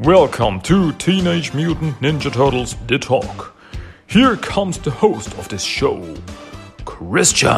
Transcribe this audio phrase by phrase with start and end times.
[0.00, 3.56] Welcome to Teenage Mutant Ninja Turtles The Talk.
[4.06, 6.14] Here comes the host of this show,
[6.84, 7.50] Christian.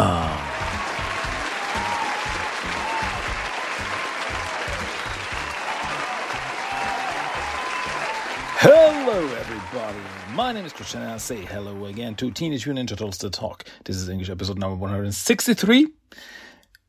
[8.57, 9.99] Hello, everybody.
[10.35, 13.29] My name is Christian, and I say hello again to Teenage Mutant Ninja Turtles The
[13.29, 13.65] Talk.
[13.85, 15.89] This is English episode number 163.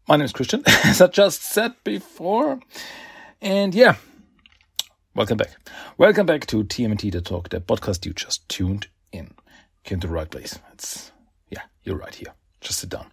[0.08, 2.62] My name is Christian, as I just said before.
[3.42, 3.96] And yeah,
[5.16, 5.52] welcome back.
[5.98, 9.34] Welcome back to TMNT The Talk, the podcast you just tuned in.
[9.84, 10.58] Came to the right place.
[10.74, 11.12] It's,
[11.50, 12.34] yeah, you're right here.
[12.62, 13.12] Just sit down.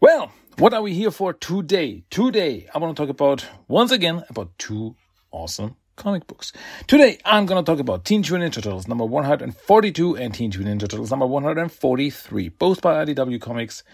[0.00, 2.04] Well, what are we here for today?
[2.10, 4.96] Today, I want to talk about, once again, about two
[5.30, 6.52] awesome comic books.
[6.86, 10.82] Today, I'm going to talk about Teenage Mutant Ninja Turtles number 142 and Teenage Mutant
[10.82, 13.84] Ninja Turtles number 143, both by IDW Comics.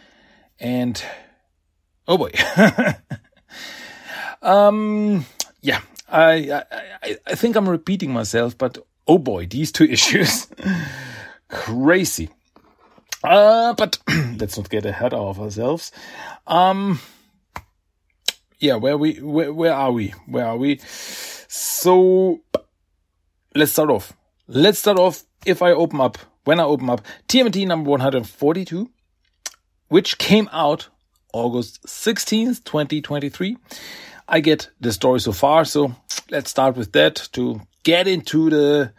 [0.59, 1.03] And,
[2.09, 2.31] oh boy.
[4.43, 5.27] um,
[5.61, 6.63] yeah, I,
[7.03, 10.49] I, I think I'm repeating myself, but oh boy, these two issues.
[11.49, 12.31] Crazy.
[13.23, 13.99] Uh, but
[14.39, 15.93] let's not get ahead of ourselves.
[16.47, 17.01] Um,
[18.59, 20.15] yeah, where we, where, where are we?
[20.27, 20.81] Where are we?
[21.49, 22.41] So
[23.55, 24.13] let's start off.
[24.47, 28.91] Let's start off if I open up, when I open up TMNT number 142,
[29.89, 30.89] which came out
[31.33, 33.57] August 16th, 2023.
[34.29, 35.65] I get the story so far.
[35.65, 35.95] So
[36.31, 38.93] let's start with that to get into the,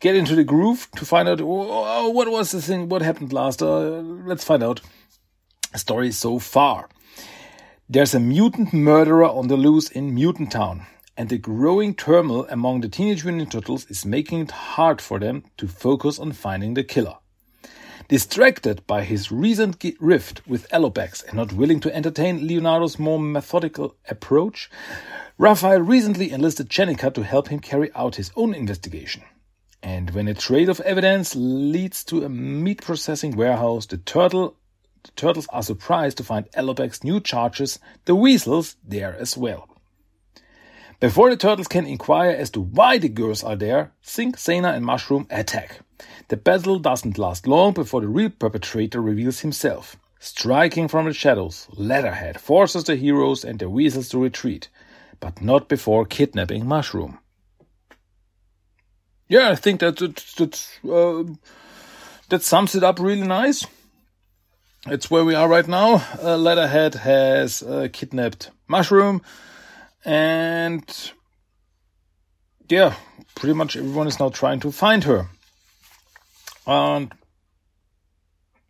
[0.00, 3.62] get into the groove to find out oh, what was the thing, what happened last.
[3.62, 4.80] Uh, let's find out
[5.76, 6.88] story so far.
[7.88, 12.80] There's a mutant murderer on the loose in Mutant Town and the growing turmoil among
[12.80, 16.82] the Teenage Mutant Turtles is making it hard for them to focus on finding the
[16.82, 17.16] killer.
[18.08, 23.96] Distracted by his recent rift with Alopex and not willing to entertain Leonardo's more methodical
[24.08, 24.70] approach,
[25.38, 29.22] Raphael recently enlisted Jennika to help him carry out his own investigation.
[29.82, 34.56] And when a trail of evidence leads to a meat processing warehouse, the turtle
[35.04, 39.68] the turtles are surprised to find Alopex's new charges, the weasels, there as well.
[40.98, 44.84] Before the turtles can inquire as to why the girls are there, Sink, Zena, and
[44.84, 45.80] Mushroom attack.
[46.28, 49.96] The battle doesn't last long before the real perpetrator reveals himself.
[50.18, 54.68] Striking from the shadows, Leatherhead forces the heroes and the weasels to retreat,
[55.20, 57.18] but not before kidnapping Mushroom.
[59.28, 61.24] Yeah, I think that that that, uh,
[62.28, 63.66] that sums it up really nice.
[64.86, 66.04] It's where we are right now.
[66.22, 69.22] Uh, Leatherhead has uh, kidnapped Mushroom
[70.04, 71.12] and
[72.68, 72.94] yeah,
[73.34, 75.28] pretty much everyone is now trying to find her.
[76.66, 77.12] And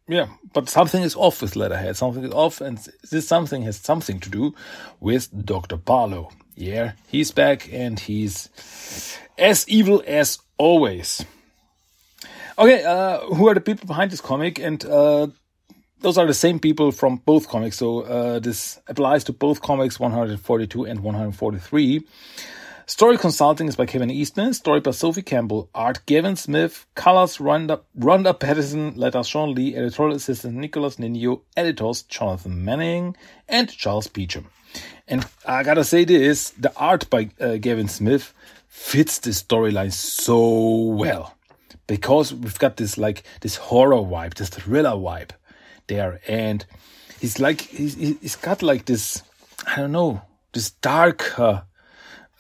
[0.07, 1.97] yeah, but something is off with Leatherhead.
[1.97, 2.79] Something is off, and
[3.11, 4.55] this something has something to do
[5.01, 5.77] with Dr.
[5.77, 6.31] Barlow.
[6.55, 8.49] Yeah, he's back and he's
[9.39, 11.25] as evil as always.
[12.59, 14.61] Okay, uh, who are the people behind this comic?
[14.61, 15.29] And uh,
[16.01, 17.79] those are the same people from both comics.
[17.79, 22.07] So uh, this applies to both comics 142 and 143.
[22.87, 27.79] Story consulting is by Kevin Eastman, story by Sophie Campbell, art Gavin Smith, colors Ronda,
[28.35, 33.17] Pattison, letters Shawn Lee, editorial assistant Nicholas Ninio, editors Jonathan Manning
[33.49, 34.49] and Charles Beecham.
[35.09, 38.35] And I gotta say this, the art by uh, Gavin Smith
[38.69, 41.35] fits the storyline so well.
[41.87, 45.31] Because we've got this like this horror vibe, this thriller vibe
[45.87, 46.67] there, and
[47.19, 49.23] he's like he's he's got like this
[49.67, 50.21] I don't know
[50.53, 51.63] this dark, uh,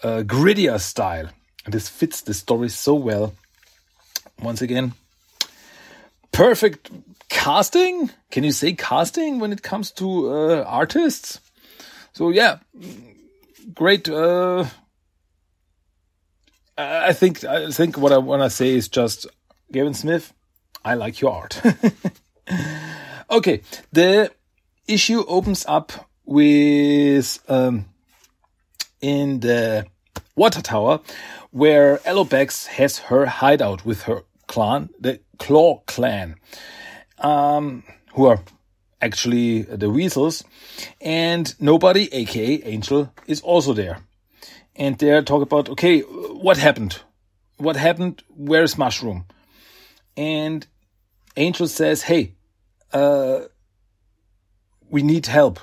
[0.04, 1.31] uh, grittier style,
[1.66, 3.34] this fits the story so well.
[4.41, 4.92] Once again,
[6.31, 6.91] perfect
[7.28, 8.10] casting.
[8.31, 11.41] Can you say casting when it comes to uh, artists?
[12.12, 12.59] So yeah,
[13.75, 14.09] great.
[14.09, 14.66] Uh,
[16.76, 19.26] I think I think what I want to say is just
[19.72, 20.32] Gavin Smith.
[20.84, 21.60] I like your art.
[23.31, 24.30] Okay, the
[24.86, 25.92] issue opens up
[26.24, 27.86] with um,
[29.01, 29.86] in the
[30.36, 31.01] water tower
[31.51, 36.36] where Alopex has her hideout with her clan, the Claw clan,
[37.19, 37.84] um,
[38.15, 38.41] who are
[39.01, 40.45] actually the weasels,
[41.01, 43.98] and nobody, aka Angel, is also there.
[44.77, 47.01] And they're talking about, okay, what happened?
[47.59, 48.22] What happened?
[48.28, 49.27] Where's Mushroom?
[50.16, 50.66] And
[51.37, 52.33] Angel says, hey,
[52.92, 53.42] uh,
[54.89, 55.60] we need help.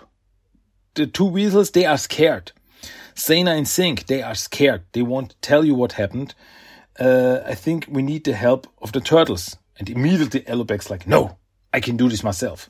[0.93, 2.51] The two weasels, they are scared.
[3.21, 4.83] Zena and Sink, they are scared.
[4.93, 6.33] They won't tell you what happened.
[6.99, 9.57] Uh, I think we need the help of the turtles.
[9.77, 11.37] And immediately Alopex's like, no,
[11.73, 12.69] I can do this myself.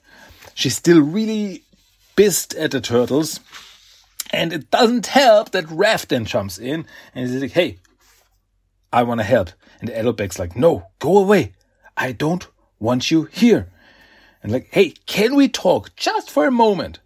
[0.54, 1.64] She's still really
[2.16, 3.40] pissed at the turtles.
[4.32, 7.80] And it doesn't help that Raph then jumps in and he's like, hey,
[8.94, 9.52] I want to help.
[9.80, 11.54] And Alopex's like, no, go away.
[11.98, 12.48] I don't
[12.80, 13.70] want you here.
[14.44, 17.00] And like, hey, can we talk just for a moment?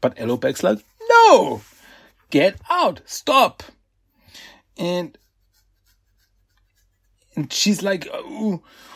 [0.00, 1.60] But Alopex's like, no,
[2.30, 3.62] get out, stop.
[4.78, 5.16] And,
[7.36, 8.08] and she's like,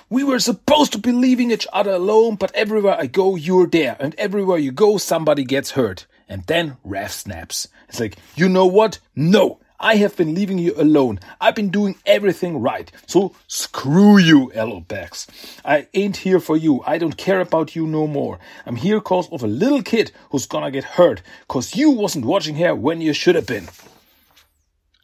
[0.09, 3.97] we were supposed to be leaving each other alone, but everywhere I go, you're there.
[4.01, 6.07] And everywhere you go, somebody gets hurt.
[6.29, 7.69] And then Raph snaps.
[7.89, 8.99] It's like, you know what?
[9.15, 11.21] No, I have been leaving you alone.
[11.41, 12.91] I've been doing everything right.
[13.07, 15.27] So screw you, Alopex.
[15.65, 16.83] I ain't here for you.
[16.87, 18.39] I don't care about you no more.
[18.67, 22.57] I'm here cause of a little kid who's gonna get hurt cause you wasn't watching
[22.57, 23.69] her when you should have been.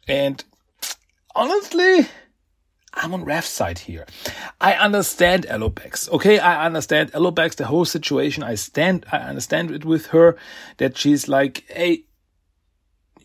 [0.07, 0.43] And
[1.35, 2.07] honestly,
[2.93, 4.05] I'm on Raph's side here.
[4.59, 6.09] I understand Alopex.
[6.09, 8.43] Okay, I understand Alopex, the whole situation.
[8.43, 10.37] I stand, I understand it with her
[10.77, 12.03] that she's like, hey,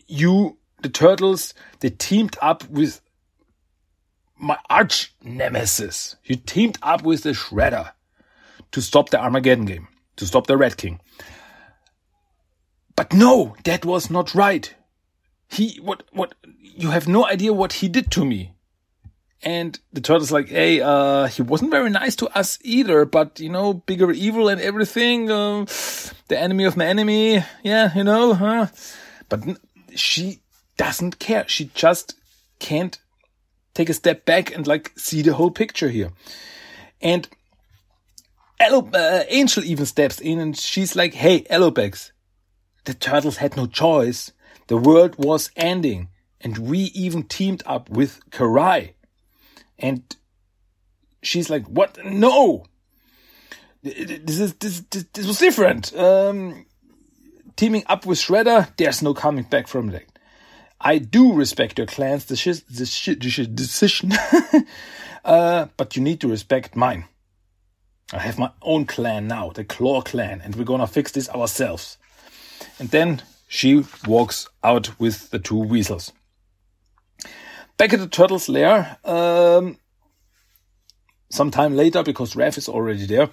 [0.07, 3.01] you, the turtles, they teamed up with
[4.37, 6.15] my arch nemesis.
[6.23, 7.91] You teamed up with the Shredder
[8.71, 11.01] to stop the Armageddon game, to stop the Red King.
[12.95, 14.73] But no, that was not right.
[15.49, 18.53] He, what, what, you have no idea what he did to me.
[19.43, 23.49] And the turtle's like, hey, uh, he wasn't very nice to us either, but, you
[23.49, 25.65] know, bigger evil and everything, uh,
[26.29, 28.67] the enemy of my enemy, yeah, you know, huh?
[29.29, 29.43] But
[29.95, 30.39] she
[30.77, 31.45] doesn't care.
[31.47, 32.15] She just
[32.59, 32.97] can't
[33.73, 36.11] take a step back and, like, see the whole picture here.
[37.01, 37.27] And
[38.59, 42.11] Elo- uh, Angel even steps in and she's like, hey, Alopex,
[42.85, 44.31] the turtles had no choice.
[44.67, 46.09] The world was ending.
[46.41, 48.93] And we even teamed up with Karai
[49.79, 50.03] and
[51.21, 52.03] she's like, "What?
[52.03, 52.65] No,
[53.83, 55.95] this is this this, this was different.
[55.95, 56.65] Um,
[57.55, 60.06] teaming up with Shredder, there's no coming back from that.
[60.79, 64.11] I do respect your clan's decision,
[65.25, 67.05] uh, but you need to respect mine.
[68.13, 71.97] I have my own clan now, the Claw clan, and we're gonna fix this ourselves."
[72.79, 76.11] And then she walks out with the two weasels.
[77.77, 79.77] Back at the turtle's lair, um,
[81.29, 83.29] sometime later, because Raph is already there,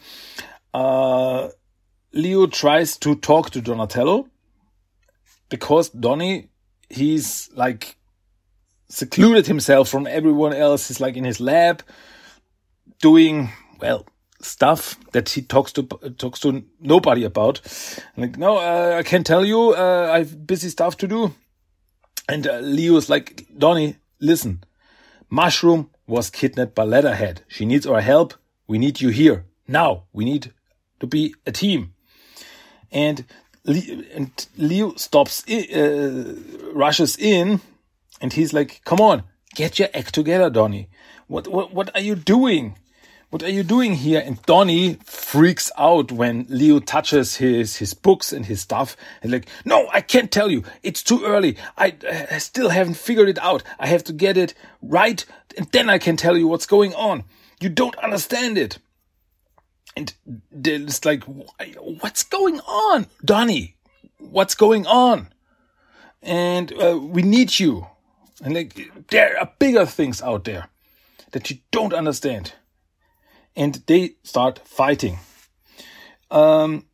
[0.72, 1.48] uh,
[2.12, 4.28] Leo tries to talk to Donatello
[5.48, 6.48] because Donny,
[6.88, 7.96] he's like
[8.88, 10.88] secluded himself from everyone else.
[10.88, 11.82] He's like in his lab
[13.00, 13.50] doing,
[13.80, 14.06] well,
[14.40, 15.82] stuff that he talks to
[16.18, 17.60] talks to nobody about.
[18.16, 19.74] like, no, uh, I can't tell you.
[19.74, 21.34] Uh, I have busy stuff to do.
[22.28, 24.64] And uh, Leo's like, Donny, Listen,
[25.28, 27.42] Mushroom was kidnapped by Leatherhead.
[27.48, 28.34] She needs our help.
[28.66, 29.44] We need you here.
[29.68, 30.04] Now.
[30.12, 30.52] We need
[31.00, 31.92] to be a team.
[32.90, 33.26] And,
[33.64, 36.34] and Leo stops, uh,
[36.72, 37.60] rushes in,
[38.20, 39.22] and he's like, come on,
[39.54, 40.88] get your act together, Donny.
[41.26, 42.76] What, what, what are you doing?
[43.34, 44.22] what are you doing here?
[44.24, 49.48] And Donny freaks out when Leo touches his, his books and his stuff and like,
[49.64, 50.62] no, I can't tell you.
[50.84, 51.56] It's too early.
[51.76, 51.96] I,
[52.30, 53.64] I still haven't figured it out.
[53.80, 55.26] I have to get it right.
[55.58, 57.24] And then I can tell you what's going on.
[57.60, 58.78] You don't understand it.
[59.96, 60.12] And
[60.64, 63.06] it's like, what's going on?
[63.24, 63.76] Donny,
[64.18, 65.28] what's going on?
[66.22, 67.86] And uh, we need you.
[68.42, 70.68] And like, there are bigger things out there
[71.32, 72.54] that you don't understand
[73.56, 75.18] and they start fighting.
[76.30, 76.86] Um,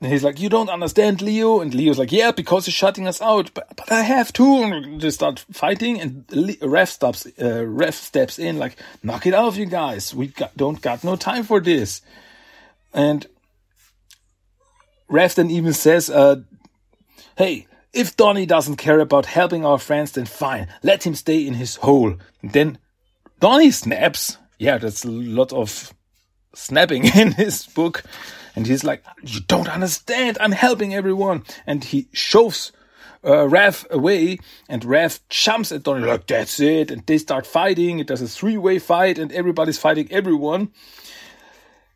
[0.00, 1.60] and he's like, you don't understand Leo.
[1.60, 3.52] And Leo's like, yeah, because you're shutting us out.
[3.54, 4.62] But, but I have to.
[4.62, 9.56] And they start fighting and Raph stops, uh, Raph steps in like, knock it off,
[9.56, 10.14] you guys.
[10.14, 12.00] We got, don't got no time for this.
[12.94, 13.26] And
[15.10, 16.42] Raph then even says, uh,
[17.36, 20.68] hey, if Donny doesn't care about helping our friends, then fine.
[20.82, 22.14] Let him stay in his hole.
[22.42, 22.78] And then
[23.40, 25.94] Donny snaps yeah, that's a lot of
[26.54, 28.02] snapping in his book.
[28.54, 30.38] And he's like, you don't understand.
[30.40, 31.44] I'm helping everyone.
[31.66, 32.72] And he shoves
[33.24, 34.38] uh, Raph away
[34.68, 36.90] and Raph jumps at Donny like, that's it.
[36.90, 37.98] And they start fighting.
[37.98, 40.72] It does a three way fight and everybody's fighting everyone.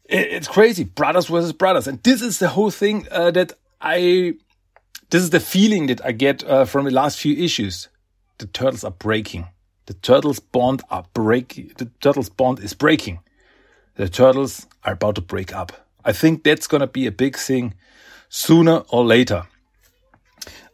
[0.04, 0.85] It's crazy.
[0.85, 1.87] Brothers versus brothers.
[1.87, 4.35] And this is the whole thing uh, that I,
[5.11, 7.88] this is the feeling that I get uh, from the last few issues.
[8.38, 9.47] The turtles are breaking.
[9.87, 11.76] The turtles bond are break.
[11.78, 13.21] The turtles bond is breaking.
[13.97, 15.73] The turtles are about to break up.
[16.04, 17.75] I think that's gonna be a big thing
[18.28, 19.47] sooner or later.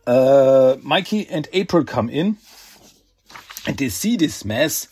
[0.07, 2.39] Uh, Mikey and April come in
[3.67, 4.89] and they see this mess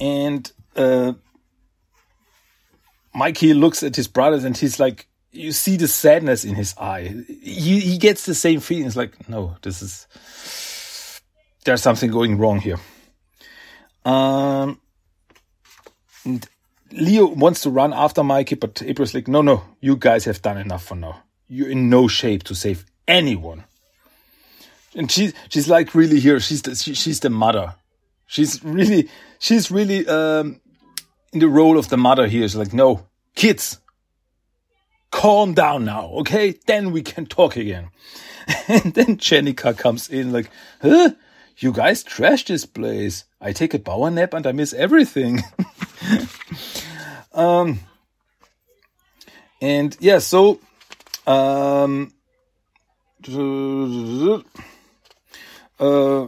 [0.00, 1.12] and uh,
[3.14, 7.14] Mikey looks at his brothers and he's like, you see the sadness in his eye.
[7.42, 8.86] He, he gets the same feeling.
[8.86, 10.06] It's like, no, this is,
[11.64, 12.78] there's something going wrong here.
[14.04, 14.80] Um,
[16.92, 20.58] Leo wants to run after Mikey, but April's like, no, no, you guys have done
[20.58, 21.22] enough for now.
[21.48, 23.64] You're in no shape to save anyone.
[24.94, 26.40] And she's she's like really here.
[26.40, 27.74] She's the, she, she's the mother.
[28.26, 30.60] She's really she's really um,
[31.32, 32.42] in the role of the mother here.
[32.42, 33.78] She's like, no, kids,
[35.10, 36.58] calm down now, okay?
[36.66, 37.90] Then we can talk again.
[38.68, 41.10] And then Jennika comes in like, huh?
[41.58, 43.24] You guys trash this place.
[43.40, 45.42] I take a power nap and I miss everything.
[47.38, 47.78] um,
[49.60, 50.60] and yeah, so,
[51.26, 52.12] um,
[55.78, 56.26] uh,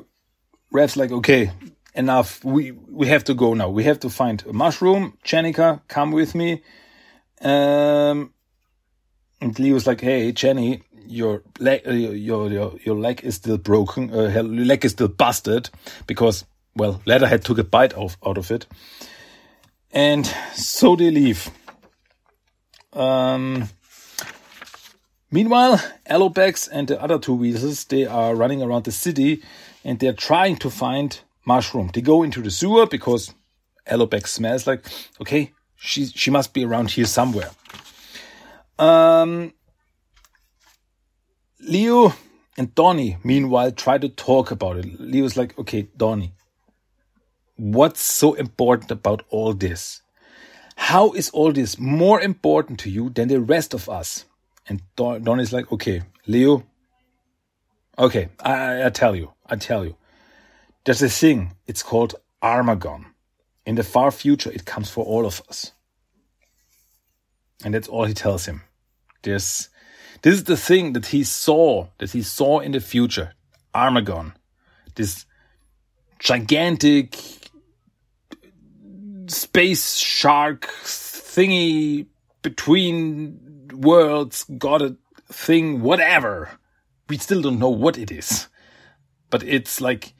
[0.70, 1.50] Raph's like, okay,
[1.94, 2.44] enough.
[2.44, 3.68] We, we have to go now.
[3.68, 5.18] We have to find a mushroom.
[5.24, 6.62] Jennika, come with me.
[7.40, 8.32] Um,
[9.40, 14.12] and Leo's like, hey, Jenny, your leg, uh, your, your, your leg is still broken.
[14.14, 15.70] Uh, your leg is still busted
[16.06, 16.44] because,
[16.76, 18.66] well, Leatherhead took a bite of, out of it.
[19.92, 21.50] And so they leave.
[22.92, 23.68] Um,
[25.30, 29.42] meanwhile, Alopex and the other two weasels, they are running around the city
[29.84, 31.90] and they're trying to find Mushroom.
[31.92, 33.34] They go into the sewer because
[33.88, 34.84] Alopex smells like,
[35.20, 37.50] okay, she, she must be around here somewhere.
[38.78, 39.52] Um,
[41.60, 42.14] Leo
[42.56, 45.00] and Donnie, meanwhile, try to talk about it.
[45.00, 46.32] Leo's like, okay, Donnie,
[47.60, 50.00] what's so important about all this?
[50.76, 54.24] How is all this more important to you than the rest of us?
[54.66, 56.64] And Don is like, okay, Leo,
[57.98, 59.96] okay, I, I tell you, I tell you.
[60.84, 63.06] There's a thing, it's called Armagon.
[63.66, 65.72] In the far future, it comes for all of us.
[67.62, 68.62] And that's all he tells him.
[69.22, 69.68] There's
[70.22, 73.32] this is the thing that he saw, that he saw in the future.
[73.74, 74.32] Armagon.
[74.94, 75.26] This
[76.18, 77.16] gigantic
[79.30, 82.06] space shark thingy
[82.42, 84.96] between worlds, got a
[85.28, 86.50] thing, whatever.
[87.08, 88.48] We still don't know what it is.
[89.30, 90.14] But it's like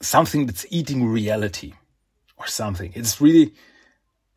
[0.00, 1.74] something that's eating reality
[2.36, 2.92] or something.
[2.94, 3.54] It's really,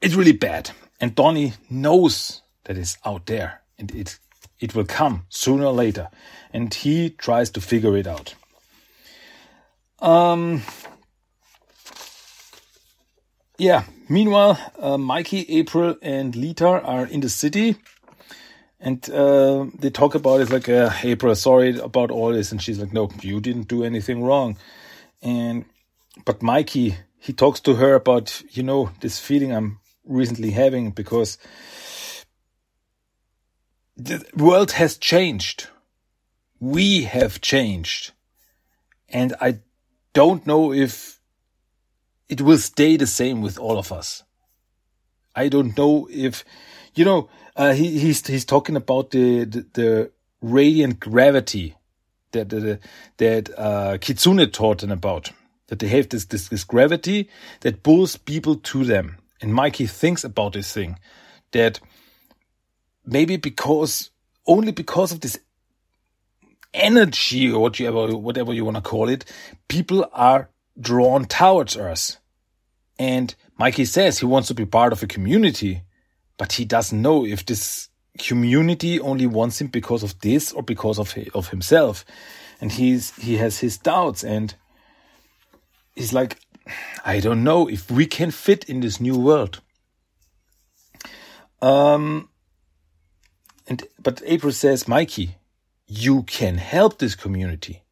[0.01, 0.71] it's really bad.
[0.99, 4.19] And Donnie knows that it's out there and it
[4.59, 6.07] it will come sooner or later.
[6.53, 8.33] And he tries to figure it out.
[9.99, 10.61] Um,
[13.57, 17.75] yeah, meanwhile, uh, Mikey, April, and Lita are in the city.
[18.79, 22.51] And uh, they talk about it like, uh, April, sorry about all this.
[22.51, 24.57] And she's like, no, you didn't do anything wrong.
[25.21, 25.65] And,
[26.25, 31.37] but Mikey, he talks to her about, you know, this feeling I'm recently having because
[33.95, 35.67] the world has changed.
[36.59, 38.11] We have changed.
[39.07, 39.59] And I
[40.13, 41.19] don't know if
[42.29, 44.23] it will stay the same with all of us.
[45.35, 46.43] I don't know if,
[46.95, 50.11] you know, uh, he, he's, he's talking about the, the, the
[50.41, 51.75] radiant gravity
[52.31, 52.79] that, that,
[53.17, 55.31] that, uh, Kitsune taught them about.
[55.67, 57.29] That they have this, this, this gravity
[57.61, 59.17] that pulls people to them.
[59.41, 60.99] And Mikey thinks about this thing
[61.51, 61.79] that
[63.05, 64.11] maybe because
[64.45, 65.39] only because of this
[66.73, 69.25] energy or whatever, whatever you want to call it,
[69.67, 70.49] people are
[70.79, 72.17] drawn towards us.
[72.99, 75.83] And Mikey says he wants to be part of a community,
[76.37, 77.89] but he doesn't know if this
[78.19, 82.05] community only wants him because of this or because of of himself.
[82.61, 84.55] And he's he has his doubts and
[85.95, 86.37] he's like,
[87.05, 89.61] I don't know if we can fit in this new world.
[91.61, 92.29] Um,
[93.67, 95.37] and but April says, Mikey,
[95.87, 97.82] you can help this community.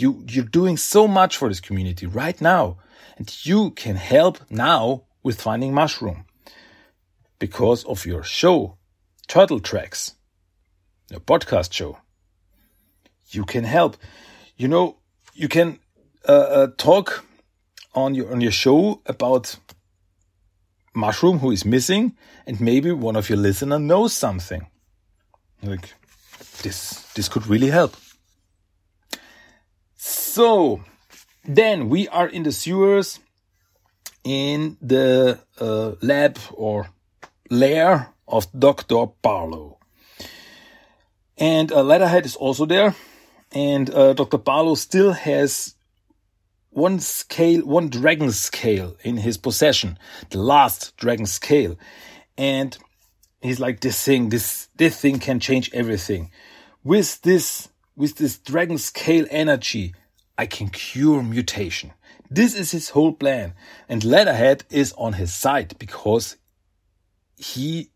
[0.00, 2.78] You you're doing so much for this community right now,
[3.18, 6.24] and you can help now with finding mushroom
[7.38, 8.78] because of your show,
[9.28, 10.14] Turtle Tracks,
[11.10, 11.98] your podcast show.
[13.28, 13.96] You can help.
[14.56, 14.96] You know,
[15.34, 15.78] you can
[16.26, 17.24] uh, uh, talk
[17.94, 19.56] on your on your show about
[20.94, 22.16] mushroom who is missing,
[22.46, 24.66] and maybe one of your listener knows something.
[25.62, 25.92] Like
[26.62, 27.96] this, this could really help.
[30.30, 30.80] So
[31.44, 33.18] then we are in the sewers
[34.22, 36.90] in the uh, lab or
[37.50, 39.06] lair of Dr.
[39.22, 39.78] Barlow.
[41.36, 42.94] And uh, Leatherhead is also there.
[43.50, 44.38] And uh, Dr.
[44.38, 45.74] Barlow still has
[46.68, 51.76] one scale, one dragon scale in his possession, the last dragon scale.
[52.38, 52.78] And
[53.42, 56.30] he's like this thing this this thing can change everything
[56.84, 59.92] with this with this dragon scale energy
[60.42, 61.90] i can cure mutation
[62.30, 63.54] This is his whole plan.
[63.88, 66.36] And Leatherhead is on his side because
[67.36, 67.90] he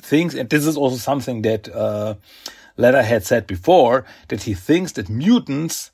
[0.00, 2.16] thinks, and this is also something that uh,
[2.76, 5.90] Leatherhead said before, that he thinks that mutants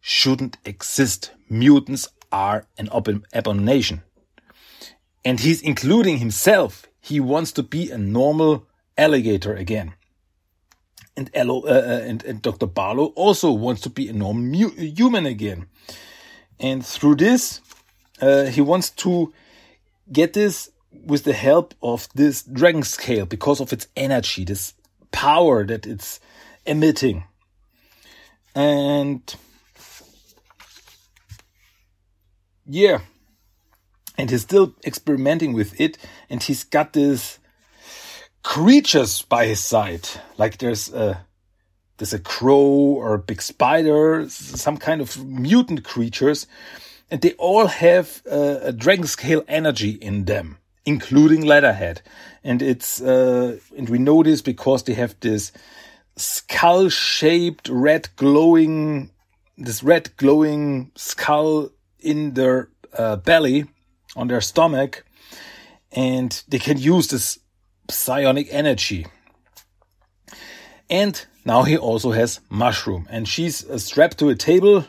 [0.00, 1.30] shouldn't exist.
[1.48, 2.88] Mutants are an
[3.32, 4.02] abomination.
[5.24, 6.86] And he's including himself.
[7.00, 8.66] He wants to be a normal
[8.98, 9.94] alligator again.
[11.16, 12.66] And, Elo, uh, uh and, and Dr.
[12.66, 15.66] Barlow also wants to be a normal human again.
[16.58, 17.60] And through this,
[18.20, 19.32] uh, he wants to
[20.10, 20.70] get this
[21.04, 24.74] with the help of this dragon scale because of its energy, this
[25.12, 26.20] power that it's
[26.66, 27.24] emitting.
[28.54, 29.34] And
[32.66, 33.00] yeah,
[34.16, 35.98] and he's still experimenting with it,
[36.30, 37.38] and he's got this
[38.44, 40.08] creatures by his side.
[40.38, 41.26] Like there's a
[41.96, 46.46] there's a crow or a big spider, some kind of mutant creatures,
[47.10, 52.02] and they all have a dragon scale energy in them including Leatherhead.
[52.42, 55.52] And it's, uh, and we know this because they have this
[56.16, 59.10] skull shaped red glowing,
[59.56, 61.70] this red glowing skull
[62.00, 63.66] in their uh, belly,
[64.16, 65.04] on their stomach.
[65.92, 67.38] And they can use this
[67.90, 69.06] psionic energy.
[70.90, 74.86] And now he also has Mushroom and she's uh, strapped to a table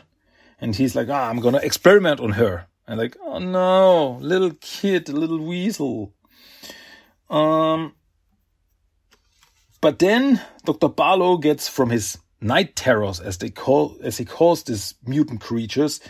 [0.60, 2.66] and he's like, ah, I'm gonna experiment on her.
[2.86, 6.12] And like, oh no, little kid, little weasel.
[7.28, 7.94] Um,
[9.80, 10.88] but then Dr.
[10.88, 16.00] Barlow gets from his night terrors, as they call, as he calls these mutant creatures,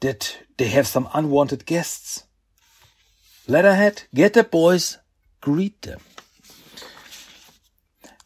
[0.00, 2.24] that they have some unwanted guests.
[3.46, 4.98] Leatherhead, get the boys,
[5.40, 6.00] greet them.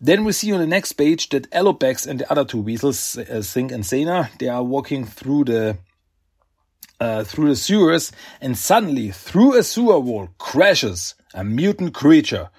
[0.00, 3.40] Then we see on the next page that Alopex and the other two weasels, uh,
[3.42, 5.78] Sink and Sana, they are walking through the
[7.00, 12.50] uh, through the sewers, and suddenly, through a sewer wall, crashes a mutant creature.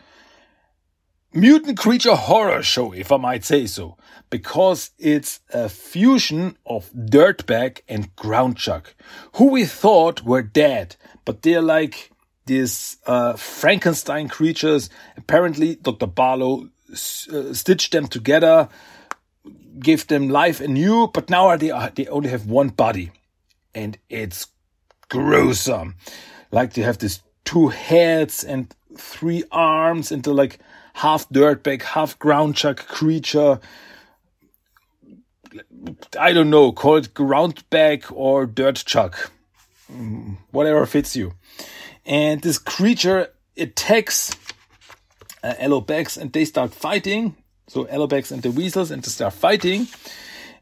[1.33, 3.97] Mutant creature horror show, if I might say so,
[4.29, 8.93] because it's a fusion of Dirtbag and Groundchuck,
[9.33, 12.11] who we thought were dead, but they're like
[12.45, 14.89] these uh, Frankenstein creatures.
[15.17, 16.07] Apparently, Dr.
[16.07, 18.69] Barlow uh, stitched them together,
[19.79, 23.11] gave them life anew, but now they, are, they only have one body
[23.73, 24.47] and it's
[25.09, 25.95] gruesome.
[26.51, 30.59] Like they have these two heads and three arms the like
[30.93, 33.59] half dirtbag, half ground chuck creature.
[36.19, 39.31] I don't know, call it groundbag or dirt chuck.
[39.91, 41.33] Mm, whatever fits you.
[42.05, 44.35] And this creature attacks
[45.43, 47.35] uh, Alopex and they start fighting.
[47.67, 49.87] So Alopex and the weasels and they start fighting.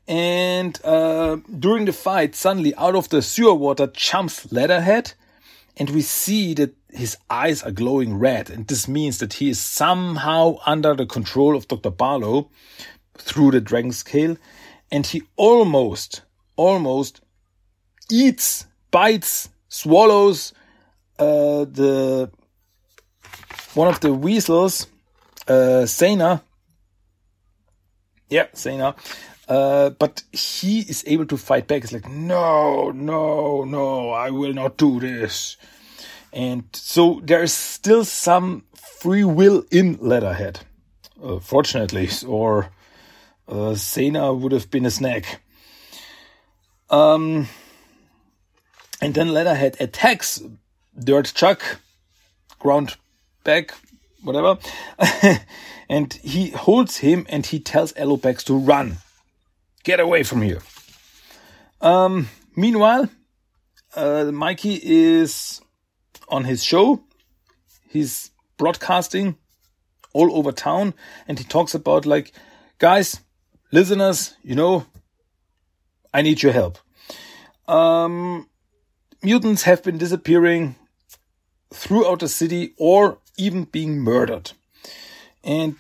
[0.08, 5.14] And uh, during the fight, suddenly out of the sewer water jumps Leatherhead,
[5.78, 8.50] and we see that his eyes are glowing red.
[8.50, 11.90] And this means that he is somehow under the control of Dr.
[11.90, 12.50] Barlow
[13.18, 14.38] through the dragon scale.
[14.92, 16.22] And he almost,
[16.58, 17.22] almost
[18.12, 20.54] eats, bites, swallows
[21.24, 22.32] uh, the
[23.74, 24.88] one of the weasels,
[25.48, 26.44] uh, Sana.
[28.30, 28.96] Yeah, Sana.
[29.48, 31.84] Uh, but he is able to fight back.
[31.84, 35.58] It's like, no, no, no, I will not do this.
[36.32, 40.62] And so there is still some free will in Leatherhead,
[41.22, 42.70] uh, fortunately, or
[43.48, 45.42] uh, Sana would have been a snack.
[46.90, 47.48] Um,
[49.02, 50.42] and then Leatherhead attacks
[51.02, 51.80] Dirt Chuck,
[52.60, 52.96] ground
[53.44, 53.74] back,
[54.22, 54.58] whatever,
[55.90, 58.98] and he holds him and he tells Alopex to run.
[59.84, 60.62] Get away from here.
[61.82, 63.10] Um, meanwhile,
[63.96, 65.62] uh, Mikey is
[66.30, 67.04] on his show.
[67.90, 69.36] He's broadcasting
[70.14, 70.94] all over town
[71.28, 72.32] and he talks about like,
[72.78, 73.20] guys,
[73.72, 74.86] listeners, you know,
[76.14, 76.78] I need your help.
[77.68, 78.48] Um,
[79.22, 80.76] mutants have been disappearing
[81.74, 84.52] throughout the city or even being murdered.
[85.44, 85.76] And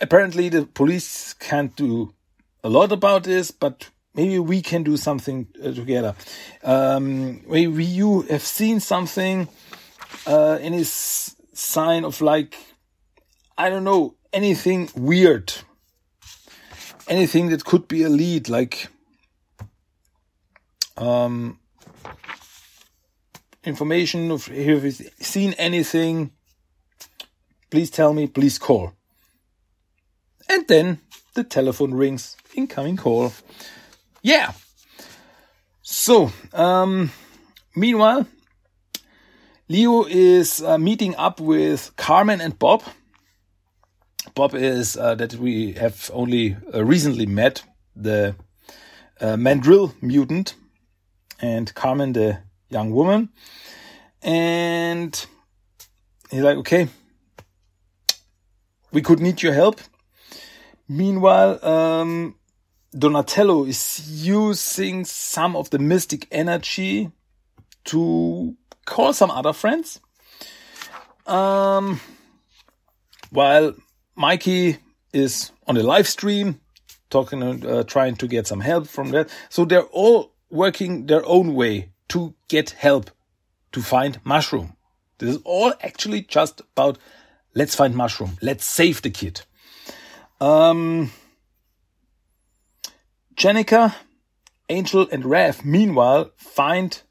[0.00, 2.12] apparently the police can't do
[2.64, 6.14] a lot about this, but maybe we can do something uh, together.
[6.64, 9.48] Um, maybe you have seen something,
[10.26, 12.56] uh, any sign of like,
[13.56, 15.52] I don't know, anything weird,
[17.06, 18.88] anything that could be a lead, like,
[20.96, 21.58] um,
[23.66, 26.30] information of have you seen anything
[27.70, 28.92] please tell me please call
[30.48, 31.00] and then
[31.34, 33.32] the telephone rings incoming call.
[34.22, 34.52] Yeah.
[35.82, 37.12] So, um,
[37.76, 38.26] meanwhile,
[39.68, 42.82] Leo is uh, meeting up with Carmen and Bob.
[44.34, 47.62] Bob is uh, that we have only uh, recently met
[47.94, 48.34] the
[49.20, 50.54] uh, mandrill mutant,
[51.40, 53.30] and Carmen the young woman.
[54.22, 55.26] And
[56.30, 56.88] he's like, okay,
[58.92, 59.80] we could need your help.
[60.88, 62.36] Meanwhile, um,
[62.96, 67.10] Donatello is using some of the mystic energy
[67.84, 70.00] to call some other friends.
[71.26, 72.00] Um,
[73.30, 73.74] while
[74.14, 74.78] Mikey
[75.12, 76.60] is on the live stream,
[77.10, 79.28] talking, uh, trying to get some help from that.
[79.48, 83.10] So they're all working their own way to get help
[83.72, 84.76] to find mushroom.
[85.18, 86.98] This is all actually just about
[87.54, 88.38] let's find mushroom.
[88.42, 89.42] Let's save the kid.
[90.40, 91.10] Um,
[93.34, 93.94] Jennika,
[94.68, 97.02] Angel, and Raph, meanwhile, find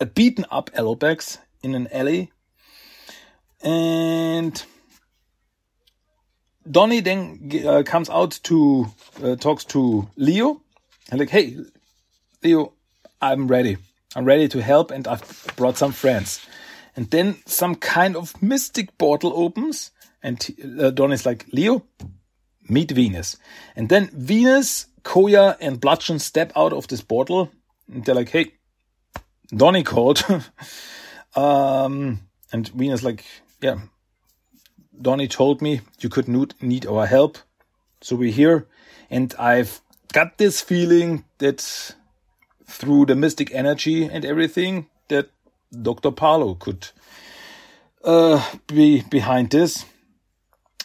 [0.00, 2.32] a beaten up Alopex in an alley.
[3.62, 4.62] And
[6.70, 8.86] Donnie then uh, comes out to
[9.22, 10.62] uh, talks to Leo
[11.10, 11.56] and like, hey,
[12.42, 12.72] Leo,
[13.20, 13.78] I'm ready.
[14.14, 16.46] I'm ready to help, and I've brought some friends.
[16.94, 19.90] And then some kind of mystic portal opens,
[20.22, 20.46] and
[20.80, 21.84] uh, Donnie's like, Leo,
[22.68, 23.36] meet Venus.
[23.74, 27.50] And then Venus, Koya, and Bludgeon step out of this portal,
[27.92, 28.52] and they're like, hey,
[29.48, 30.24] Donnie called.
[31.36, 32.20] um,
[32.52, 33.24] and Venus like,
[33.60, 33.78] yeah,
[35.00, 37.38] Donnie told me you could need our help.
[38.00, 38.66] So we're here.
[39.10, 39.80] And I've
[40.12, 41.94] got this feeling that
[42.66, 45.30] through the mystic energy and everything, that
[45.82, 46.10] Dr.
[46.10, 46.88] Barlow could
[48.04, 49.84] uh, be behind this.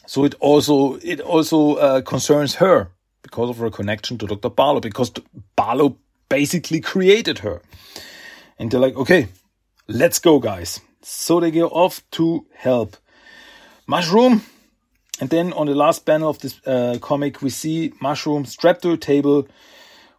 [0.05, 2.91] So it also it also uh, concerns her
[3.21, 4.49] because of her connection to Dr.
[4.49, 5.11] Barlow, because
[5.55, 7.61] Barlow basically created her.
[8.57, 9.27] And they're like, okay,
[9.87, 10.81] let's go, guys.
[11.01, 12.97] So they go off to help
[13.87, 14.43] Mushroom.
[15.19, 18.91] And then on the last panel of this uh, comic, we see Mushroom strapped to
[18.91, 19.47] a table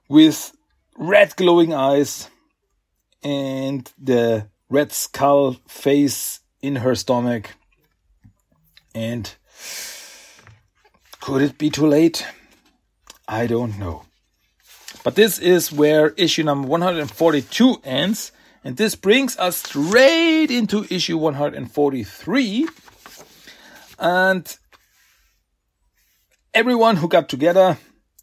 [0.09, 0.53] with
[0.96, 2.28] red glowing eyes
[3.22, 7.50] and the red skull face in her stomach.
[8.94, 9.35] And
[11.20, 12.26] could it be too late?
[13.26, 14.05] I don't know.
[15.05, 18.33] But this is where issue number 142 ends.
[18.64, 22.68] And this brings us straight into issue 143
[24.02, 24.57] and
[26.52, 27.78] everyone who got together,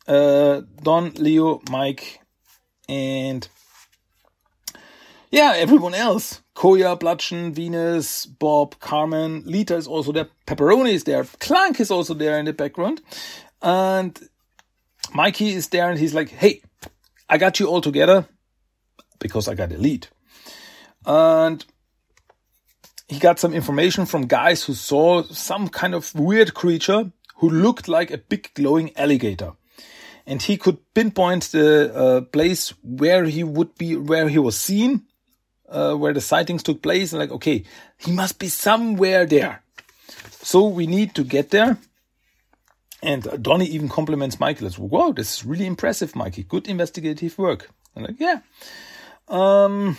[0.08, 2.19] uh, Don, Leo, Mike,
[2.90, 3.48] and
[5.32, 6.42] yeah, everyone else.
[6.56, 10.28] Koya, Bludgeon, Venus, Bob, Carmen, Lita is also there.
[10.48, 11.24] Pepperoni is there.
[11.40, 13.02] Clank is also there in the background.
[13.62, 14.20] And
[15.14, 16.62] Mikey is there and he's like, hey,
[17.30, 18.28] I got you all together
[19.20, 20.08] because I got a lead.
[21.06, 21.64] And
[23.08, 27.88] he got some information from guys who saw some kind of weird creature who looked
[27.88, 29.54] like a big glowing alligator.
[30.30, 35.08] And he could pinpoint the uh, place where he would be, where he was seen,
[35.68, 37.12] uh, where the sightings took place.
[37.12, 37.64] And like, okay,
[37.98, 39.64] he must be somewhere there.
[40.30, 41.78] So we need to get there.
[43.02, 46.44] And Donnie even compliments Michael as, wow, this is really impressive, Mikey.
[46.44, 47.70] Good investigative work.
[47.96, 48.42] I'm like, yeah.
[49.28, 49.98] Um,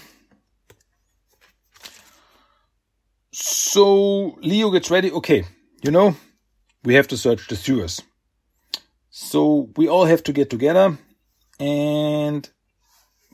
[3.33, 5.11] So Leo gets ready.
[5.13, 5.45] Okay,
[5.83, 6.17] you know,
[6.85, 8.03] we have to search the sewers.
[9.11, 10.97] So we all have to get together.
[11.59, 12.49] And,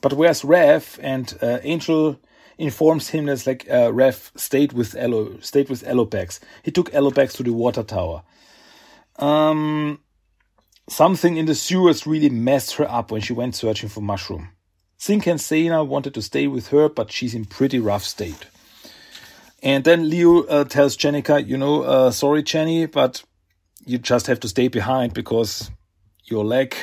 [0.01, 0.99] but where's Raph?
[1.01, 2.19] And uh, Angel
[2.57, 6.39] informs him that like uh, Raph stayed with Elo, stayed with Alopex.
[6.63, 8.23] He took Alopex to the water tower.
[9.17, 9.99] Um,
[10.89, 14.49] something in the sewers really messed her up when she went searching for Mushroom.
[14.99, 18.47] Zink and Sana wanted to stay with her, but she's in pretty rough state.
[19.61, 23.23] And then Leo uh, tells Jennika, you know, uh, sorry, Jenny, but
[23.87, 25.71] you just have to stay behind because
[26.25, 26.75] your leg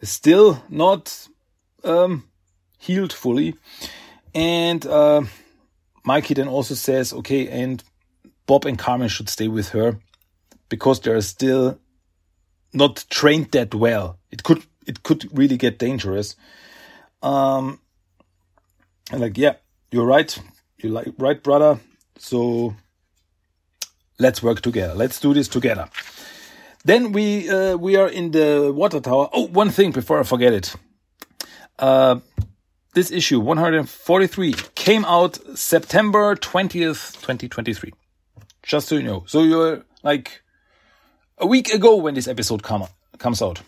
[0.00, 1.28] is still not
[1.84, 2.24] um,
[2.78, 3.54] healed fully.
[4.34, 5.22] And uh,
[6.04, 7.82] Mikey then also says, okay, and
[8.46, 9.98] Bob and Carmen should stay with her
[10.68, 11.78] because they're still
[12.72, 14.18] not trained that well.
[14.30, 16.34] It could it could really get dangerous.
[17.22, 17.80] Um,
[19.10, 19.54] and like, yeah,
[19.90, 20.36] you're right.
[20.78, 21.78] you're like right, brother.
[22.18, 22.74] So
[24.18, 24.94] let's work together.
[24.94, 25.88] Let's do this together.
[26.84, 29.28] Then we uh, we are in the water tower.
[29.32, 30.74] Oh, one thing before I forget it.
[31.78, 32.20] Uh,
[32.94, 37.92] this issue 143 came out September 20th, 2023.
[38.62, 39.24] Just so you know.
[39.26, 40.42] So you're like
[41.38, 42.86] a week ago when this episode come,
[43.18, 43.62] comes out.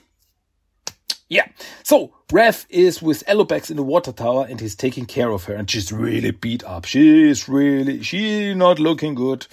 [1.29, 1.47] yeah.
[1.83, 5.55] So Raph is with Alopex in the water tower and he's taking care of her
[5.55, 6.85] and she's really beat up.
[6.85, 9.47] She's really, she's not looking good.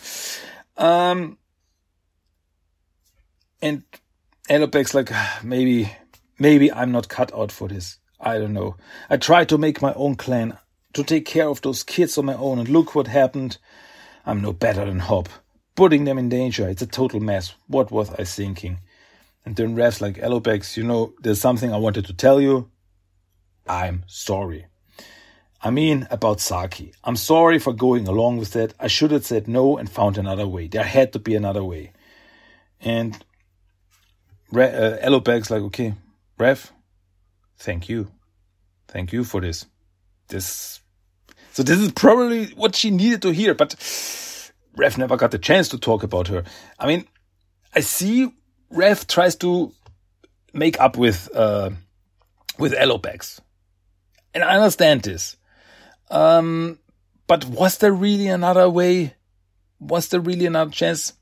[0.81, 1.37] Um,
[3.61, 3.83] and
[4.49, 5.11] Alopex like,
[5.43, 5.91] maybe,
[6.39, 7.99] maybe I'm not cut out for this.
[8.19, 8.77] I don't know.
[9.07, 10.57] I tried to make my own clan,
[10.93, 13.59] to take care of those kids on my own and look what happened.
[14.25, 15.29] I'm no better than Hob.
[15.75, 17.53] Putting them in danger, it's a total mess.
[17.67, 18.79] What was I thinking?
[19.45, 22.71] And then Raph's like, Alopex, you know, there's something I wanted to tell you.
[23.67, 24.65] I'm sorry.
[25.63, 26.93] I mean, about Saki.
[27.03, 28.73] I'm sorry for going along with that.
[28.79, 30.67] I should have said no and found another way.
[30.67, 31.91] There had to be another way.
[32.79, 33.23] And
[34.51, 35.93] Re- uh, like, okay,
[36.39, 36.71] Raph,
[37.57, 38.11] thank you.
[38.87, 39.65] Thank you for this.
[40.27, 40.81] This.
[41.53, 43.75] So this is probably what she needed to hear, but
[44.77, 46.43] Raph never got the chance to talk about her.
[46.79, 47.05] I mean,
[47.73, 48.33] I see
[48.73, 49.71] Raph tries to
[50.53, 51.69] make up with uh,
[52.57, 53.39] with Alopex,
[54.33, 55.37] and I understand this.
[56.11, 56.77] Um,
[57.25, 59.15] but was there really another way?
[59.79, 61.13] Was there really another chance?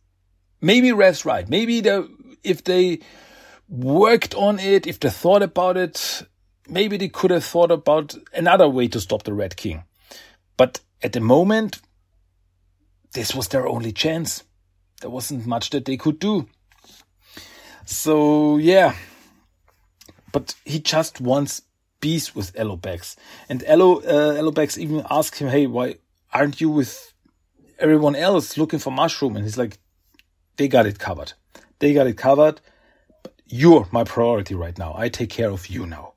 [0.60, 1.48] Maybe Raph's right.
[1.48, 2.10] Maybe the,
[2.44, 3.00] if they
[3.70, 6.24] worked on it, if they thought about it,
[6.68, 9.84] maybe they could have thought about another way to stop the Red King.
[10.58, 11.80] But at the moment,
[13.14, 14.44] this was their only chance.
[15.02, 16.50] There wasn't much that they could do.
[17.86, 18.96] So yeah,
[20.32, 21.62] but he just wants
[22.00, 23.16] peace with Alopex.
[23.48, 25.96] And Elo, uh, even asks him, Hey, why
[26.34, 27.14] aren't you with
[27.78, 29.36] everyone else looking for mushroom?
[29.36, 29.78] And he's like,
[30.58, 31.34] they got it covered.
[31.80, 32.62] They got it covered.
[33.24, 34.94] But you're my priority right now.
[34.98, 36.14] I take care of you now.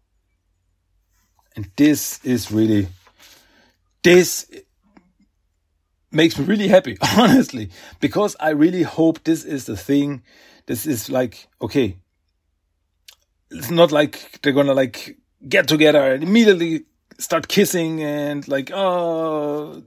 [1.55, 2.89] And this is really,
[4.03, 4.51] this
[6.11, 10.23] makes me really happy, honestly, because I really hope this is the thing
[10.67, 11.97] this is like, okay,
[13.51, 15.17] it's not like they're gonna like
[15.49, 16.85] get together and immediately
[17.19, 19.83] start kissing and like, oh,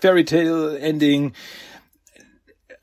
[0.00, 1.34] fairy tale ending.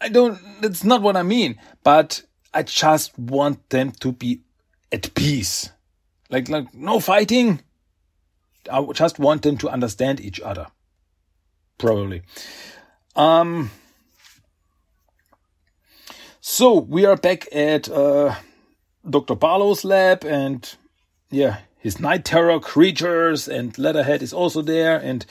[0.01, 4.41] I don't, that's not what I mean, but I just want them to be
[4.91, 5.69] at peace.
[6.29, 7.61] Like, like, no fighting.
[8.71, 10.67] I just want them to understand each other.
[11.77, 12.23] Probably.
[13.15, 13.71] Um,
[16.39, 18.35] so we are back at uh,
[19.09, 19.35] Dr.
[19.35, 20.75] Barlow's lab, and
[21.29, 24.97] yeah, his night terror creatures and Leatherhead is also there.
[24.97, 25.25] And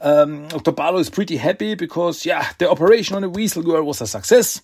[0.00, 0.48] um,
[0.96, 4.62] is pretty happy because yeah, the operation on the Weasel Girl was a success.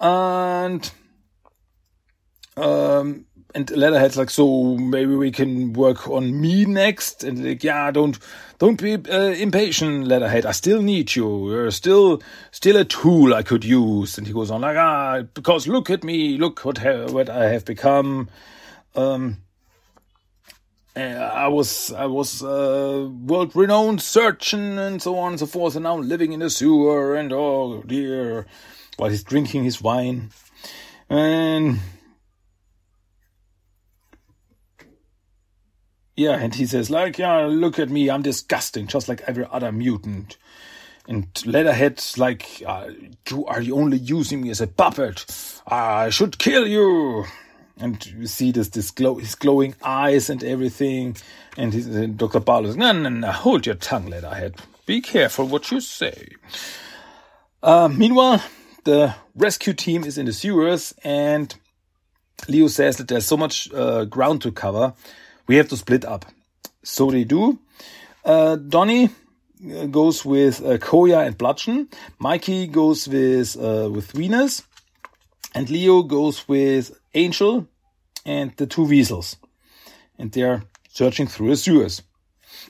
[0.00, 0.90] And
[2.56, 7.22] um, and Leatherhead's like, so maybe we can work on me next.
[7.22, 8.18] And like, yeah, don't,
[8.58, 10.46] don't be uh, impatient, Leatherhead.
[10.46, 11.52] I still need you.
[11.52, 12.20] You're still,
[12.50, 14.18] still a tool I could use.
[14.18, 16.78] And he goes on like, ah, because look at me, look what
[17.12, 18.28] what I have become.
[18.96, 19.43] Um,
[20.96, 25.82] I was I was a world renowned surgeon and so on and so forth, and
[25.82, 28.46] now living in the sewer and oh dear,
[28.96, 30.30] while he's drinking his wine,
[31.08, 31.80] and
[36.16, 39.72] Yeah, and he says, like, yeah, look at me, I'm disgusting, just like every other
[39.72, 40.36] mutant.
[41.08, 42.90] And Leatherhead's like, uh,
[43.28, 45.26] you are only using me as a puppet.
[45.66, 47.24] I should kill you.
[47.78, 51.16] And you see this, this glow, his glowing eyes and everything.
[51.56, 52.40] And, and Dr.
[52.40, 54.56] Barlow's, no, no, no, hold your tongue, Leatherhead.
[54.86, 56.28] Be careful what you say.
[57.62, 58.42] Uh, meanwhile,
[58.84, 61.54] the rescue team is in the sewers and
[62.48, 64.94] Leo says that there's so much uh, ground to cover
[65.46, 66.26] we have to split up.
[66.82, 67.58] So they do.
[68.24, 69.10] Uh, Donnie
[69.70, 71.88] uh, goes with uh, Koya and Bludgeon.
[72.18, 74.62] Mikey goes with uh, with Venus,
[75.54, 77.66] and Leo goes with Angel
[78.26, 79.36] and the two weasels,
[80.18, 82.02] and they're searching through the sewers.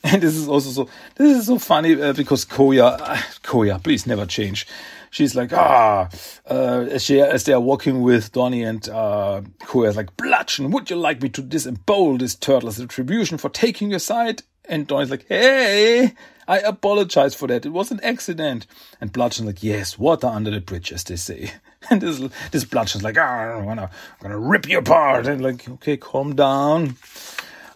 [0.02, 4.06] And this is also so this is so funny uh, because Koya, uh, Koya, please
[4.06, 4.66] never change
[5.14, 6.08] she's like, ah,
[6.50, 9.42] uh, as, she, as they are walking with Donnie and uh,
[9.76, 13.90] is like, Bludgeon, would you like me to disembowel this turtle as retribution for taking
[13.90, 14.42] your side?
[14.64, 16.14] And Donnie's like, hey,
[16.46, 17.66] I apologize for that.
[17.66, 18.66] It was an accident.
[19.00, 21.52] And Bludgeon's like, yes, water under the bridge, as they say.
[21.90, 22.18] And this,
[22.50, 25.26] this Bludgeon's like, ah, I'm gonna, I'm gonna rip you apart.
[25.26, 26.96] And like, okay, calm down.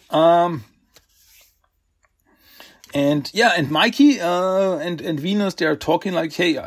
[0.08, 0.64] Um,
[2.94, 6.58] and yeah, and Mikey uh, and and Venus they are talking like, hey,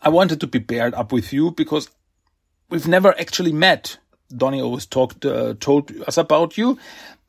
[0.00, 1.90] I wanted to be paired up with you because
[2.70, 3.98] we've never actually met.
[4.28, 6.78] Donnie always talked, uh, told us about you,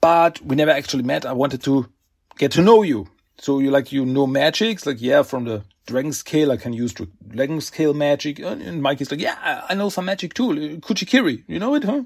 [0.02, 1.26] but we never actually met.
[1.26, 1.88] I wanted to
[2.38, 3.08] get to know you.
[3.40, 6.94] So you like, you know magics, like, yeah, from the dragon scale, I can use
[7.28, 8.40] dragon scale magic.
[8.40, 10.80] And Mikey's like, yeah, I know some magic too.
[10.80, 12.04] Kuchikiri, you know it, huh?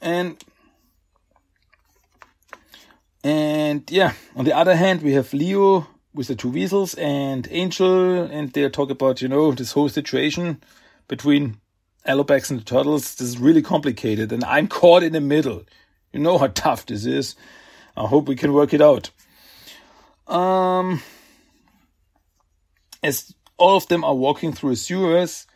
[0.00, 0.42] And
[3.24, 8.22] And yeah, on the other hand, we have Leo with the two weasels and Angel,
[8.22, 10.62] and they talk about, you know, this whole situation
[11.08, 11.58] between
[12.06, 13.16] Alopex and the turtles.
[13.16, 15.64] This is really complicated, and I'm caught in the middle.
[16.12, 17.34] You know how tough this is.
[17.96, 19.10] I hope we can work it out.
[20.28, 21.02] Um,
[23.02, 25.46] as all of them are walking through the sewers,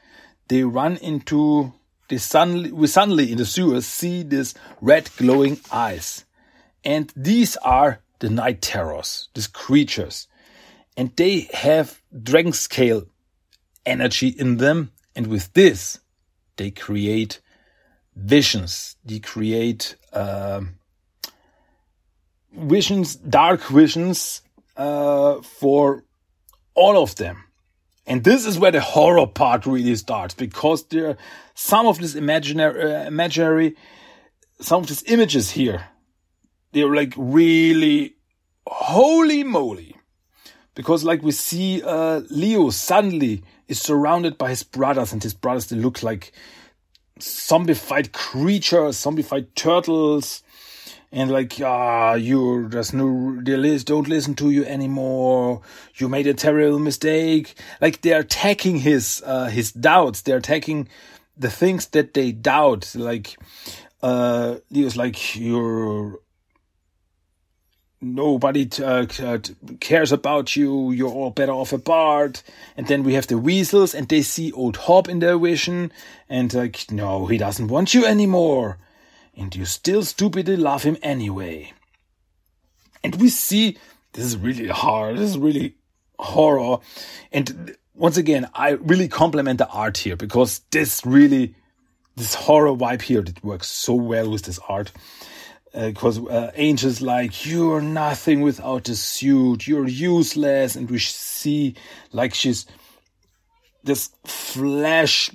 [0.48, 1.72] they run into
[2.08, 6.24] they suddenly we suddenly in the sewers see this red glowing eyes.
[6.84, 10.28] And these are the night terrors, these creatures.
[10.96, 13.04] And they have dragon scale
[13.86, 14.92] energy in them.
[15.16, 16.00] And with this,
[16.56, 17.40] they create
[18.14, 18.96] visions.
[19.04, 20.62] They create uh,
[22.52, 24.42] visions, dark visions
[24.76, 26.04] uh, for
[26.74, 27.44] all of them.
[28.06, 31.16] And this is where the horror part really starts because there
[31.54, 33.76] some of this imaginary, uh, imaginary,
[34.60, 35.88] some of these images here,
[36.72, 38.16] they're like really
[38.66, 39.96] holy moly.
[40.74, 45.66] Because like we see, uh, Leo suddenly is surrounded by his brothers and his brothers,
[45.66, 46.32] they look like
[47.20, 50.42] zombified creatures, zombified turtles
[51.12, 55.60] and like ah you just no they don't listen to you anymore.
[55.96, 57.54] You made a terrible mistake.
[57.80, 60.22] Like they're attacking his uh his doubts.
[60.22, 60.88] They're attacking
[61.36, 62.94] the things that they doubt.
[62.94, 63.36] Like
[64.02, 66.18] uh leo's like you're
[68.00, 69.06] nobody uh,
[69.78, 70.90] cares about you.
[70.90, 72.42] You're all better off apart.
[72.76, 75.92] And then we have the weasels and they see old hob in their vision.
[76.28, 78.78] And like no he doesn't want you anymore
[79.36, 81.72] and you still stupidly love him anyway.
[83.04, 83.78] And we see
[84.12, 85.16] this is really hard.
[85.16, 85.76] This is really
[86.18, 86.78] horror.
[87.32, 91.54] And once again, I really compliment the art here because this really,
[92.16, 94.92] this horror vibe here, that works so well with this art.
[95.74, 100.76] Because uh, uh, Angel's like, you're nothing without the suit, you're useless.
[100.76, 101.74] And we see
[102.12, 102.66] like she's
[103.82, 105.30] this flesh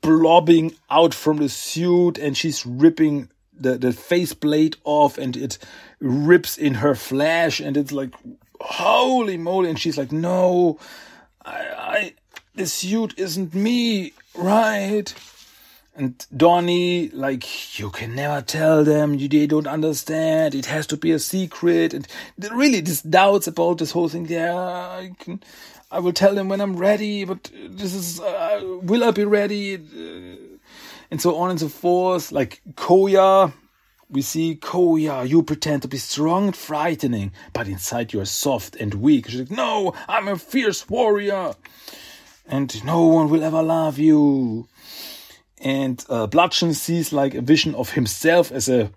[0.00, 3.28] blobbing out from the suit and she's ripping
[3.62, 5.58] the, the face blade off and it
[6.00, 8.14] rips in her flesh and it's like
[8.60, 9.70] holy moly.
[9.70, 10.78] And she's like no
[11.44, 12.14] I, I
[12.54, 15.14] the suit isn't me right?
[15.94, 20.96] And Donnie, like, you can never tell them, you, they don't understand, it has to
[20.96, 22.08] be a secret, and
[22.50, 25.42] really, this doubts about this whole thing, yeah, I can,
[25.90, 29.76] I will tell them when I'm ready, but this is, uh, will I be ready?
[31.12, 32.32] And so on and so forth.
[32.32, 33.52] Like Koya,
[34.08, 38.76] we see Koya, you pretend to be strong and frightening, but inside you are soft
[38.76, 39.28] and weak.
[39.28, 41.52] She's like, no, I'm a fierce warrior,
[42.46, 44.68] and no one will ever love you.
[45.60, 48.90] And uh, Bludgeon sees like a vision of himself as a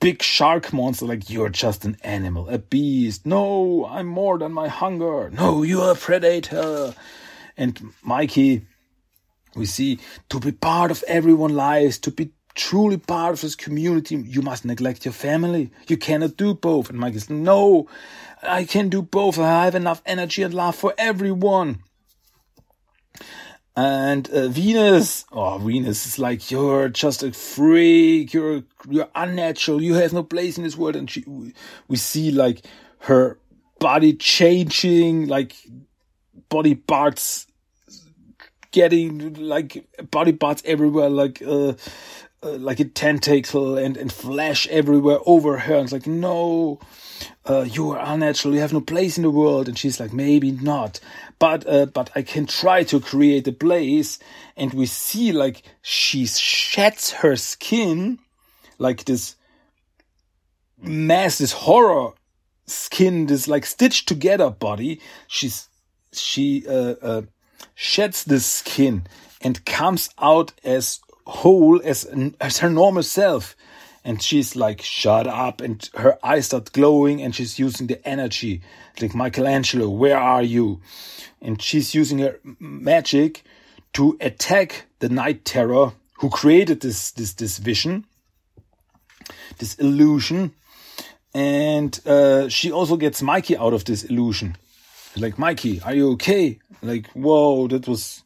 [0.00, 3.26] big shark monster, like you're just an animal, a beast.
[3.26, 5.30] No, I'm more than my hunger.
[5.30, 6.96] No, you're a predator.
[7.56, 8.66] And Mikey
[9.54, 9.98] we see
[10.30, 14.64] to be part of everyone's lives, to be truly part of this community, you must
[14.64, 15.70] neglect your family.
[15.86, 16.90] You cannot do both.
[16.90, 17.88] And Mike is, no,
[18.42, 19.38] I can do both.
[19.38, 21.82] I have enough energy and love for everyone.
[23.74, 28.34] And uh, Venus, oh, Venus is like, you're just a freak.
[28.34, 29.80] You're, you're unnatural.
[29.80, 30.96] You have no place in this world.
[30.96, 31.24] And she,
[31.88, 32.66] we see like
[33.00, 33.38] her
[33.78, 35.56] body changing, like
[36.50, 37.46] body parts
[38.72, 41.74] getting like body parts everywhere, like uh,
[42.42, 45.76] uh, like a tentacle and and flesh everywhere over her.
[45.76, 46.80] And it's like, no,
[47.44, 48.54] uh, you are unnatural.
[48.54, 49.68] You have no place in the world.
[49.68, 50.98] And she's like, maybe not,
[51.38, 54.18] but uh, but I can try to create a place.
[54.56, 58.18] And we see like she sheds her skin,
[58.78, 59.36] like this
[60.80, 62.12] mass, this horror
[62.66, 65.00] skin, this like stitched together body.
[65.28, 65.68] She's
[66.12, 67.22] she uh, uh
[67.74, 69.06] sheds the skin
[69.40, 72.04] and comes out as whole as,
[72.40, 73.56] as her normal self.
[74.04, 75.60] And she's like, shut up.
[75.60, 78.62] And her eyes start glowing and she's using the energy.
[79.00, 80.80] Like, Michelangelo, where are you?
[81.40, 83.44] And she's using her magic
[83.94, 88.04] to attack the night terror who created this, this, this vision,
[89.58, 90.52] this illusion.
[91.34, 94.56] And, uh, she also gets Mikey out of this illusion.
[95.16, 96.58] Like, Mikey, are you okay?
[96.82, 98.22] Like, whoa, that was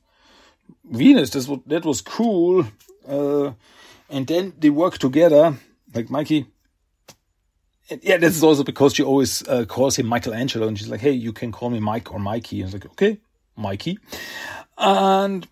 [0.84, 1.30] Venus.
[1.30, 2.66] That was, that was cool.
[3.06, 3.52] Uh,
[4.08, 5.56] and then they work together.
[5.94, 6.46] Like, Mikey,
[7.88, 11.00] and yeah, this is also because she always uh, calls him Michelangelo, and she's like,
[11.00, 13.18] "Hey, you can call me Mike or Mikey." And he's like, "Okay,
[13.56, 13.98] Mikey,"
[14.76, 15.46] and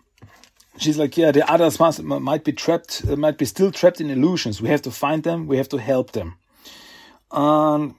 [0.77, 4.09] she's like, "Yeah, the others must might be trapped, uh, might be still trapped in
[4.09, 4.61] illusions.
[4.61, 5.47] We have to find them.
[5.47, 6.37] We have to help them."
[7.31, 7.97] Um,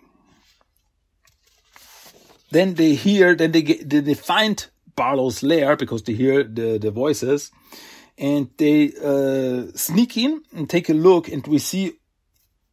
[2.51, 4.67] then they hear, then they get, then they find
[4.97, 7.53] Barlow's lair because they hear the, the voices.
[8.19, 11.93] And they uh, sneak in and take a look and we see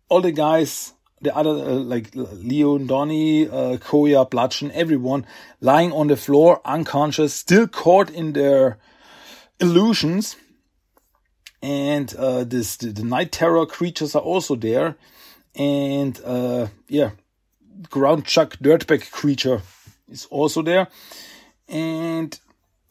[0.09, 0.93] all the guys
[1.23, 5.25] the other uh, like Leo, Donnie, uh, Koya, Bludgeon, everyone
[5.61, 8.77] lying on the floor, unconscious, still caught in their
[9.59, 10.35] illusions.
[11.61, 14.97] And uh, this the, the, night terror creatures are also there,
[15.55, 17.11] and uh, yeah,
[17.89, 19.61] ground chuck dirtbag creature
[20.09, 20.89] is also there,
[21.73, 22.39] and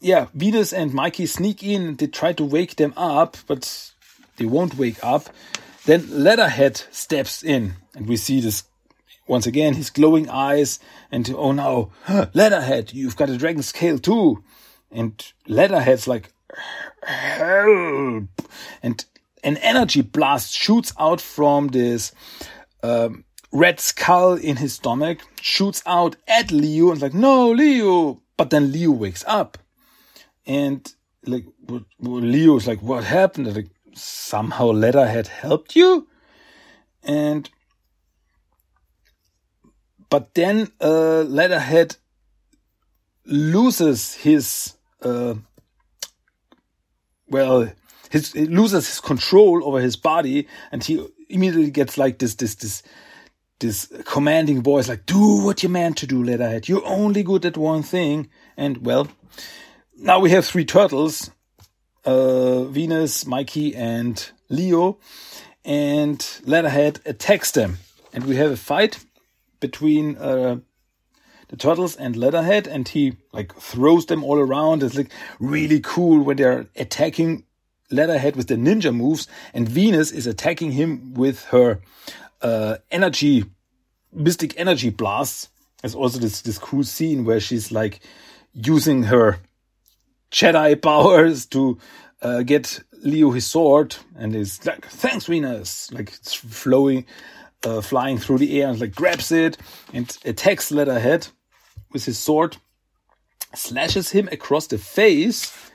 [0.01, 3.93] yeah, Venus and Mikey sneak in they try to wake them up, but
[4.35, 5.29] they won't wake up.
[5.85, 8.63] Then Leatherhead steps in and we see this
[9.25, 10.79] once again, his glowing eyes
[11.09, 11.91] and oh no,
[12.33, 14.43] Leatherhead, you've got a dragon scale too.
[14.91, 16.33] And Leatherhead's like,
[17.01, 18.27] help.
[18.83, 19.05] And
[19.43, 22.11] an energy blast shoots out from this
[22.83, 28.22] um, red skull in his stomach, shoots out at Leo and like, no, Leo.
[28.37, 29.57] But then Leo wakes up
[30.45, 30.93] and
[31.25, 31.45] like,
[31.99, 33.55] Leo's like, what happened?
[33.55, 36.07] Like, somehow Leatherhead helped you?
[37.03, 37.49] And
[40.09, 41.97] but then uh, Leatherhead
[43.25, 45.35] loses his uh,
[47.29, 47.71] well,
[48.09, 52.83] his loses his control over his body, and he immediately gets like this this this
[53.59, 56.67] this commanding voice, like "Do what you're meant to do, Leatherhead.
[56.67, 59.07] You're only good at one thing." And well,
[59.97, 61.31] now we have three turtles,
[62.05, 64.99] uh, Venus, Mikey, and Leo,
[65.63, 67.77] and Leatherhead attacks them,
[68.13, 69.03] and we have a fight
[69.59, 70.57] between uh,
[71.47, 74.83] the turtles and Leatherhead, and he like throws them all around.
[74.83, 77.45] It's like really cool when they're attacking
[77.91, 81.79] Leatherhead with the ninja moves, and Venus is attacking him with her
[82.43, 83.45] uh, energy,
[84.11, 85.49] mystic energy blasts.
[85.81, 88.01] There's also this this cool scene where she's like
[88.53, 89.39] using her
[90.31, 91.77] Jedi powers to
[92.21, 97.05] uh, get Leo his sword, and he's like, "Thanks, Venus!" Like it's flowing,
[97.65, 99.57] uh, flying through the air, and like grabs it
[99.93, 101.27] and attacks Leatherhead
[101.91, 102.57] with his sword,
[103.55, 105.71] slashes him across the face,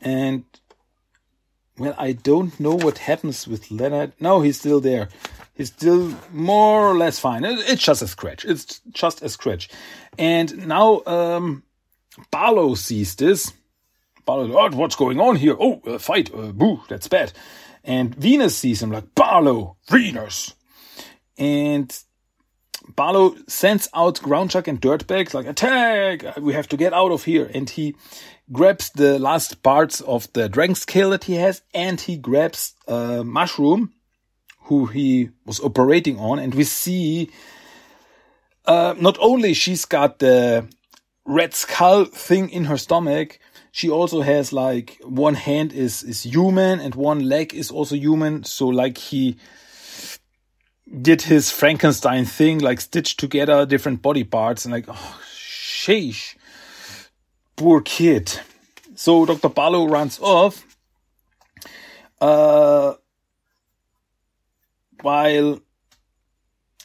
[0.00, 0.44] and
[1.78, 4.12] well, I don't know what happens with Leonard.
[4.20, 5.08] No, he's still there.
[5.54, 7.44] He's still more or less fine.
[7.44, 8.44] It's just a scratch.
[8.44, 9.68] It's just a scratch.
[10.18, 11.62] And now um,
[12.30, 13.52] Barlow sees this.
[14.24, 15.56] Barlow, oh, what's going on here?
[15.58, 16.34] Oh, a fight.
[16.34, 17.32] Uh, boo, that's bad.
[17.84, 20.54] And Venus sees him like, Barlow, Venus.
[21.38, 21.96] And
[22.94, 26.36] Barlow sends out Groundchuck and Dirtbag, like, attack!
[26.38, 27.50] We have to get out of here.
[27.52, 27.96] And he
[28.52, 33.92] grabs the last parts of the dragon scale that he has, and he grabs Mushroom,
[34.62, 36.38] who he was operating on.
[36.38, 37.30] And we see,
[38.64, 40.66] uh, not only she's got the
[41.24, 43.38] red skull thing in her stomach,
[43.72, 48.42] she also has like one hand is, is human and one leg is also human.
[48.44, 49.36] So like he,
[50.86, 56.36] did his Frankenstein thing, like stitched together different body parts and like, oh, sheesh,
[57.56, 58.40] poor kid.
[58.94, 59.48] So Dr.
[59.48, 60.64] Barlow runs off,
[62.20, 62.94] uh,
[65.02, 65.60] while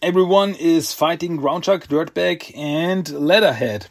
[0.02, 3.88] everyone is fighting Groundchuck, Dirtbag, and Leatherhead.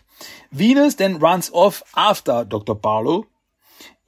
[0.53, 2.75] Venus then runs off after Dr.
[2.75, 3.29] Barlow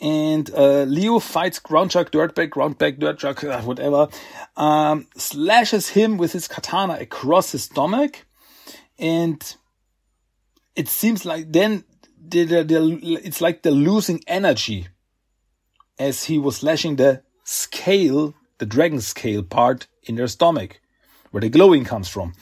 [0.03, 4.09] and uh, Leo fights Groundchuck, Dirtbag, Groundbag, Dirtchuck, uh, whatever,
[4.57, 8.27] um, slashes him with his katana across his stomach,
[8.99, 9.55] and
[10.75, 11.85] it seems like then
[12.21, 14.89] they're, they're, it's like they're losing energy
[15.99, 20.81] as he was slashing the scale, the dragon scale part in their stomach,
[21.31, 22.33] where the glowing comes from.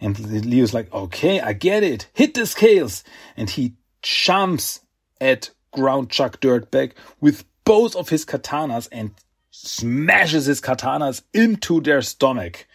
[0.00, 2.08] And Leo's like, okay, I get it.
[2.14, 3.04] Hit the scales.
[3.36, 4.80] And he jumps
[5.20, 9.12] at Groundchuck Dirtbag with both of his katanas and
[9.50, 12.66] smashes his katanas into their stomach.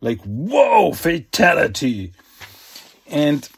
[0.00, 2.12] Like, whoa, fatality!
[3.06, 3.48] And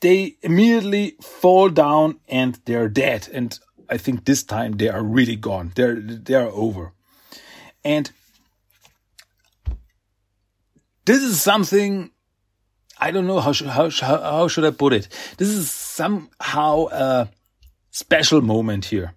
[0.00, 3.28] they immediately fall down and they're dead.
[3.32, 3.58] And
[3.88, 5.72] I think this time they are really gone.
[5.74, 6.92] They're they are over.
[7.84, 8.10] And
[11.04, 12.10] this is something
[13.00, 15.08] I don't know how should how, how should I put it.
[15.36, 17.28] This is somehow a
[17.90, 19.14] special moment here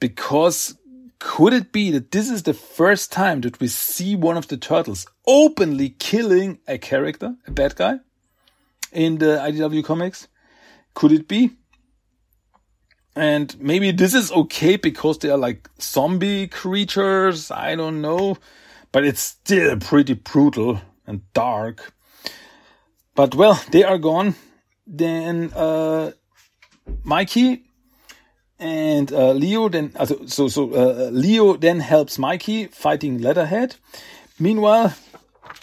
[0.00, 0.76] because
[1.18, 4.56] could it be that this is the first time that we see one of the
[4.56, 7.98] turtles openly killing a character, a bad guy,
[8.92, 10.28] in the IDW comics?
[10.94, 11.50] Could it be?
[13.14, 17.50] And maybe this is okay because they are like zombie creatures.
[17.50, 18.36] I don't know,
[18.92, 21.94] but it's still pretty brutal and dark.
[23.16, 24.34] But well, they are gone.
[24.86, 26.12] Then uh,
[27.02, 27.64] Mikey
[28.58, 29.92] and uh, Leo then
[30.28, 33.76] so so uh, Leo then helps Mikey fighting Leatherhead.
[34.38, 34.94] Meanwhile,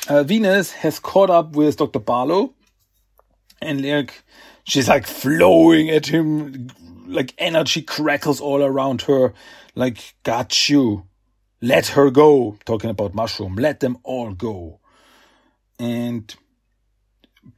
[0.09, 1.99] uh, Venus has caught up with Dr.
[1.99, 2.55] Barlow,
[3.61, 4.23] and like
[4.63, 6.69] she's like flowing at him,
[7.05, 9.31] like energy crackles all around her.
[9.75, 11.05] Like got you,
[11.61, 12.57] let her go.
[12.65, 14.79] Talking about mushroom, let them all go.
[15.79, 16.35] And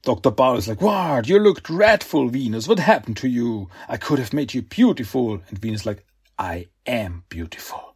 [0.03, 0.31] Dr.
[0.31, 1.27] Barlow is like, What?
[1.27, 2.67] You look dreadful, Venus.
[2.67, 3.69] What happened to you?
[3.87, 5.41] I could have made you beautiful.
[5.49, 6.05] And Venus like,
[6.37, 7.95] I am beautiful.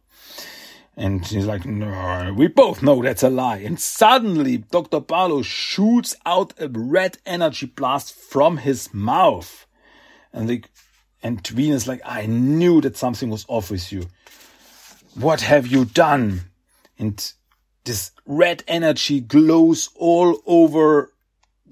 [0.96, 3.58] And he's like, No, we both know that's a lie.
[3.58, 5.00] And suddenly, Dr.
[5.00, 9.66] Barlow shoots out a red energy blast from his mouth.
[10.32, 10.68] And like,
[11.22, 14.06] and Venus like, I knew that something was off with you.
[15.14, 16.42] What have you done?
[16.98, 17.32] And
[17.84, 21.12] this red energy glows all over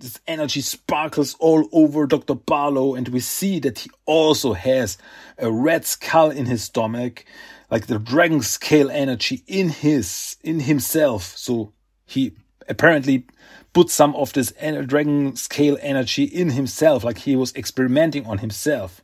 [0.00, 2.34] this energy sparkles all over Dr.
[2.34, 4.98] Barlow, and we see that he also has
[5.38, 7.24] a red skull in his stomach,
[7.70, 11.36] like the dragon scale energy in his in himself.
[11.36, 11.72] So
[12.06, 12.32] he
[12.68, 13.26] apparently
[13.72, 14.52] put some of this
[14.86, 19.02] dragon scale energy in himself, like he was experimenting on himself.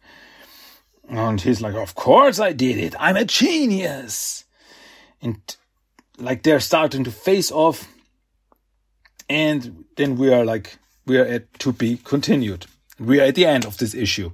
[1.09, 2.95] And he's like, Of course I did it.
[2.99, 4.45] I'm a genius.
[5.21, 5.39] And
[6.19, 7.89] like they're starting to face off.
[9.29, 12.67] And then we are like, we are at to be continued.
[12.99, 14.33] We are at the end of this issue.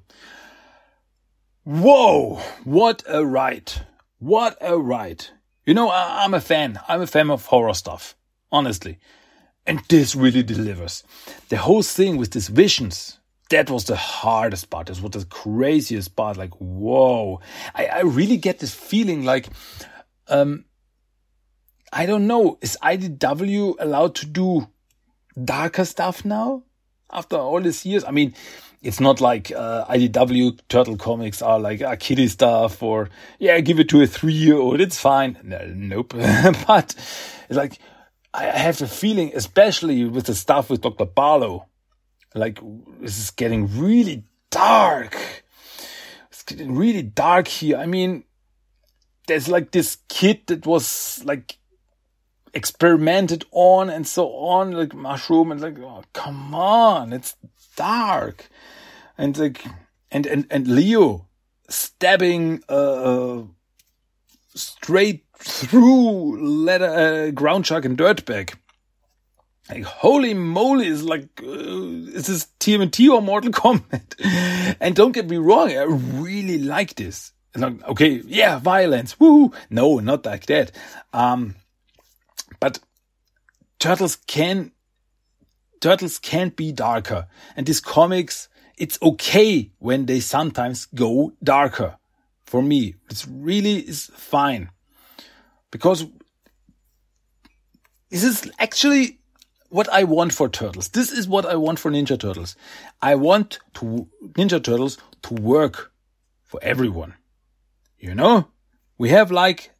[1.64, 2.36] Whoa!
[2.64, 3.72] What a ride!
[4.18, 5.26] What a ride!
[5.66, 6.80] You know, I, am a fan.
[6.88, 8.16] I'm a fan of horror stuff,
[8.50, 8.98] honestly.
[9.66, 11.04] And this really delivers.
[11.48, 13.18] The whole thing with these visions,
[13.50, 14.86] that was the hardest part.
[14.86, 16.36] This was the craziest part.
[16.36, 17.40] Like, whoa.
[17.74, 19.48] I, I really get this feeling like,
[20.28, 20.64] um,
[21.92, 24.68] I don't know, is IDW allowed to do
[25.42, 26.62] darker stuff now
[27.12, 28.04] after all these years.
[28.04, 28.34] I mean,
[28.82, 33.78] it's not like uh, IDW Turtle comics are like a kiddie stuff or yeah, give
[33.78, 34.80] it to a three year old.
[34.80, 35.38] It's fine.
[35.42, 36.14] No, nope.
[36.66, 36.94] but
[37.48, 37.78] it's like
[38.32, 41.04] I have a feeling, especially with the stuff with Dr.
[41.04, 41.66] Barlow,
[42.34, 42.60] like
[43.00, 45.16] this is getting really dark.
[46.30, 47.76] It's getting really dark here.
[47.76, 48.24] I mean,
[49.26, 51.58] there's like this kid that was like
[52.54, 57.36] experimented on and so on, like mushroom and like, oh, come on, it's
[57.76, 58.48] dark.
[59.16, 59.64] And like,
[60.10, 61.26] and, and, and Leo
[61.68, 63.42] stabbing, uh,
[64.54, 68.54] straight through leather, uh, Groundchuck and dirtbag.
[69.68, 74.76] Like, holy moly, is like, uh, is this TMNT or Mortal Kombat?
[74.80, 77.32] and don't get me wrong, I really like this.
[77.54, 79.52] Like, okay, yeah, violence, woo!
[79.70, 80.72] No, not like that.
[81.12, 81.54] Um,
[82.60, 82.78] but
[83.78, 84.72] turtles can
[85.80, 87.26] turtles can be darker.
[87.56, 91.96] And these comics, it's okay when they sometimes go darker.
[92.44, 94.70] For me, it's really is fine.
[95.70, 96.04] Because
[98.10, 99.18] this is actually
[99.68, 100.88] what I want for turtles.
[100.88, 102.56] This is what I want for Ninja Turtles.
[103.00, 105.92] I want to Ninja Turtles to work
[106.44, 107.14] for everyone.
[107.98, 108.48] You know?
[108.98, 109.70] We have like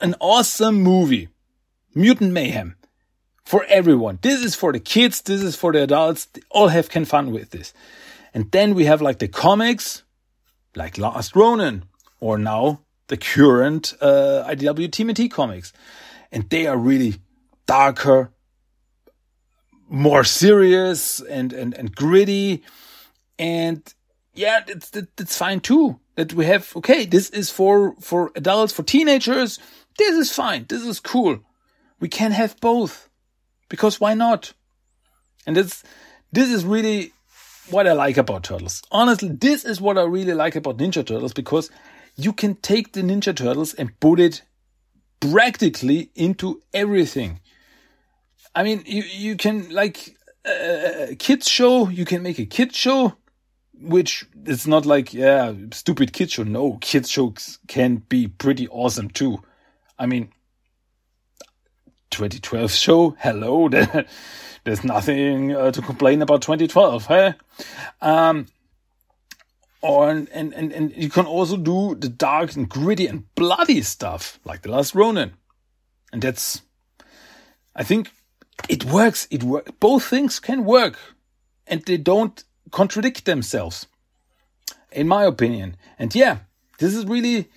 [0.00, 1.28] an awesome movie.
[1.94, 2.76] Mutant Mayhem.
[3.44, 4.18] For everyone.
[4.22, 5.22] This is for the kids.
[5.22, 6.26] This is for the adults.
[6.26, 7.72] They all have can fun with this.
[8.34, 10.02] And then we have like the comics,
[10.74, 11.84] like Last Ronin,
[12.20, 15.72] or now the current uh, IDW TMNT comics.
[16.32, 17.14] And they are really
[17.66, 18.32] darker,
[19.88, 22.62] more serious and, and, and gritty.
[23.38, 23.82] And
[24.34, 26.00] yeah, it's, it's fine too.
[26.16, 29.58] That we have, okay, this is for, for adults, for teenagers.
[29.98, 30.66] This is fine.
[30.68, 31.40] This is cool.
[32.00, 33.08] We can have both.
[33.68, 34.52] Because why not?
[35.46, 35.82] And this,
[36.32, 37.12] this is really
[37.70, 38.82] what I like about Turtles.
[38.90, 41.70] Honestly, this is what I really like about Ninja Turtles because
[42.16, 44.42] you can take the Ninja Turtles and put it
[45.20, 47.40] practically into everything.
[48.54, 53.14] I mean, you, you can like a kids show, you can make a kids show,
[53.80, 56.42] which it's not like, yeah, stupid kids show.
[56.42, 59.42] No, kids shows can be pretty awesome too.
[59.98, 60.30] I mean,
[62.10, 63.68] 2012 show, hello,
[64.64, 67.34] there's nothing uh, to complain about 2012, hey?
[68.00, 68.46] Um,
[69.82, 74.40] or, and, and, and you can also do the dark and gritty and bloody stuff,
[74.44, 75.34] like The Last Ronin.
[76.12, 76.62] And that's,
[77.74, 78.10] I think
[78.68, 79.28] it works.
[79.30, 79.78] It work.
[79.78, 80.98] Both things can work
[81.66, 83.86] and they don't contradict themselves,
[84.92, 85.76] in my opinion.
[85.98, 86.38] And yeah,
[86.78, 87.48] this is really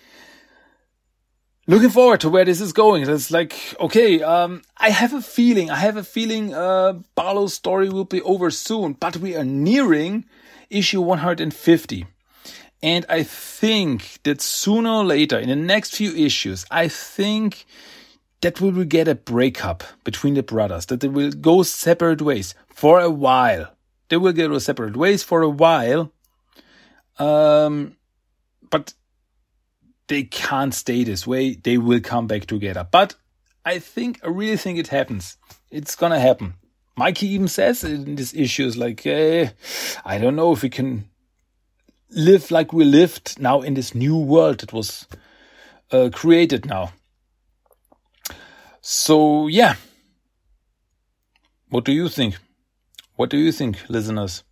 [1.67, 3.07] looking forward to where this is going.
[3.07, 7.89] It's like, okay, um, I have a feeling, I have a feeling, uh, Barlow's story
[7.89, 10.25] will be over soon, but we are nearing
[10.69, 12.05] issue 150.
[12.81, 17.65] And I think that sooner or later, in the next few issues, I think
[18.41, 22.55] that we will get a breakup between the brothers, that they will go separate ways
[22.73, 23.75] for a while.
[24.09, 26.11] They will go separate ways for a while.
[27.17, 27.95] Um,
[28.69, 28.93] but
[30.07, 31.55] they can't stay this way.
[31.55, 32.87] They will come back together.
[32.89, 33.15] But
[33.63, 35.37] I think, I really think it happens.
[35.69, 36.55] It's gonna happen.
[36.97, 39.49] Mikey even says in this issue is like, eh,
[40.03, 41.07] I don't know if we can
[42.09, 45.07] live like we lived now in this new world that was
[45.91, 46.91] uh, created now.
[48.81, 49.75] So yeah,
[51.69, 52.37] what do you think?
[53.19, 54.43] What do you think, listeners?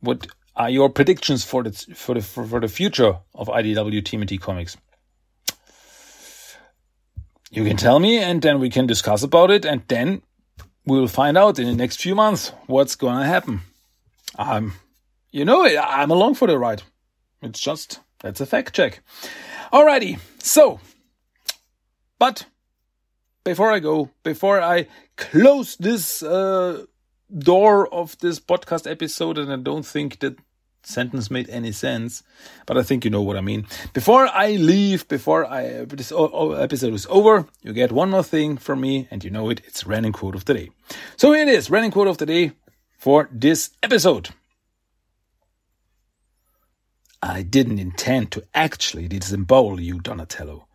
[0.00, 4.40] What are your predictions for the for the for, for the future of IDW TMNT
[4.40, 4.78] Comics?
[7.50, 10.22] You can tell me, and then we can discuss about it, and then
[10.86, 13.60] we'll find out in the next few months what's going to happen.
[14.38, 14.72] Um,
[15.30, 16.82] you know, I'm along for the ride.
[17.42, 19.02] It's just that's a fact check.
[19.70, 20.80] Alrighty, so,
[22.18, 22.46] but
[23.44, 24.86] before I go, before I
[25.18, 26.86] close this uh,
[27.36, 30.36] door of this podcast episode, and I don't think that
[30.82, 32.22] sentence made any sense,
[32.64, 33.66] but I think you know what I mean.
[33.92, 38.80] Before I leave, before I this episode is over, you get one more thing from
[38.80, 39.60] me, and you know it.
[39.66, 40.70] It's running quote of the day.
[41.16, 42.52] So here it is, running quote of the day
[42.98, 44.30] for this episode.
[47.22, 50.66] I didn't intend to actually disembowel you, Donatello.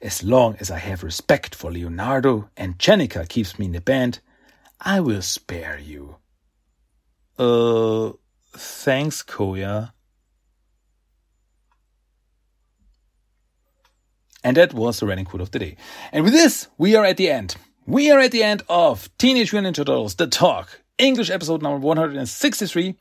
[0.00, 4.18] As long as I have respect for Leonardo and Jennika keeps me in the band,
[4.84, 6.16] I will spare you.
[7.38, 8.12] Uh,
[8.52, 9.92] thanks, Koya.
[14.44, 15.76] And that was the running quote of the day.
[16.10, 17.54] And with this, we are at the end.
[17.86, 21.78] We are at the end of Teenage Mutant Ninja Turtles, The Talk, English episode number
[21.78, 22.96] 163.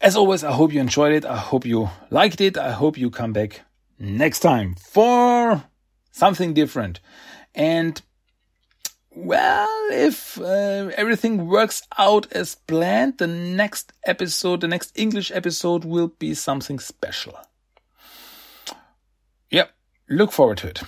[0.00, 1.26] As always, I hope you enjoyed it.
[1.26, 2.56] I hope you liked it.
[2.56, 3.60] I hope you come back
[3.98, 5.62] next time for
[6.10, 7.00] something different.
[7.54, 8.00] And
[9.12, 15.84] well, if uh, everything works out as planned, the next episode, the next English episode
[15.84, 17.38] will be something special.
[19.50, 19.72] Yep,
[20.08, 20.82] look forward to it.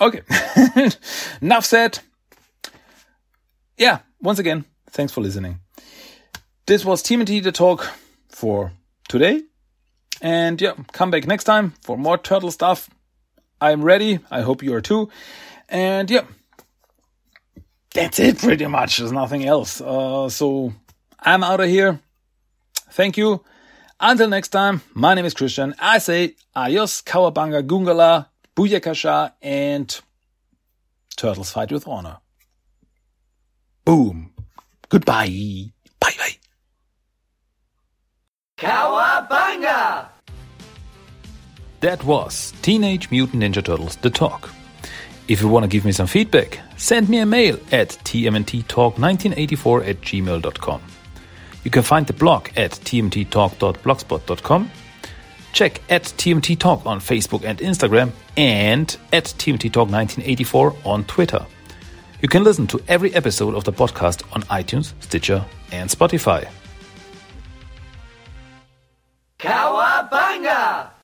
[0.00, 0.22] Okay,
[1.42, 1.98] enough said.
[3.76, 5.60] Yeah, once again, thanks for listening.
[6.66, 7.90] This was TMNT the talk
[8.28, 8.72] for
[9.08, 9.42] today.
[10.20, 12.90] And yeah, come back next time for more turtle stuff.
[13.60, 14.20] I'm ready.
[14.30, 15.10] I hope you are too.
[15.68, 16.22] And yeah,
[17.94, 18.98] that's it pretty much.
[18.98, 19.80] There's nothing else.
[19.80, 20.72] Uh, so
[21.20, 22.00] I'm out of here.
[22.90, 23.44] Thank you.
[24.00, 25.74] Until next time, my name is Christian.
[25.78, 30.00] I say adios, cowabunga, gungala, booyakasha, and
[31.16, 32.18] turtles fight with honor.
[33.84, 34.32] Boom.
[34.88, 35.72] Goodbye.
[36.00, 36.36] Bye bye.
[38.58, 40.08] Cowabunga!
[41.80, 44.50] That was Teenage Mutant Ninja Turtles The Talk.
[45.28, 50.00] If you want to give me some feedback, send me a mail at tmnttalk1984 at
[50.00, 50.82] gmail.com.
[51.64, 54.70] You can find the blog at tmnttalk.blogspot.com.
[55.52, 61.44] Check at TMT Talk on Facebook and Instagram and at TMT Talk 1984 on Twitter.
[62.22, 66.48] You can listen to every episode of the podcast on iTunes, Stitcher, and Spotify.
[69.38, 70.97] Cowabunga!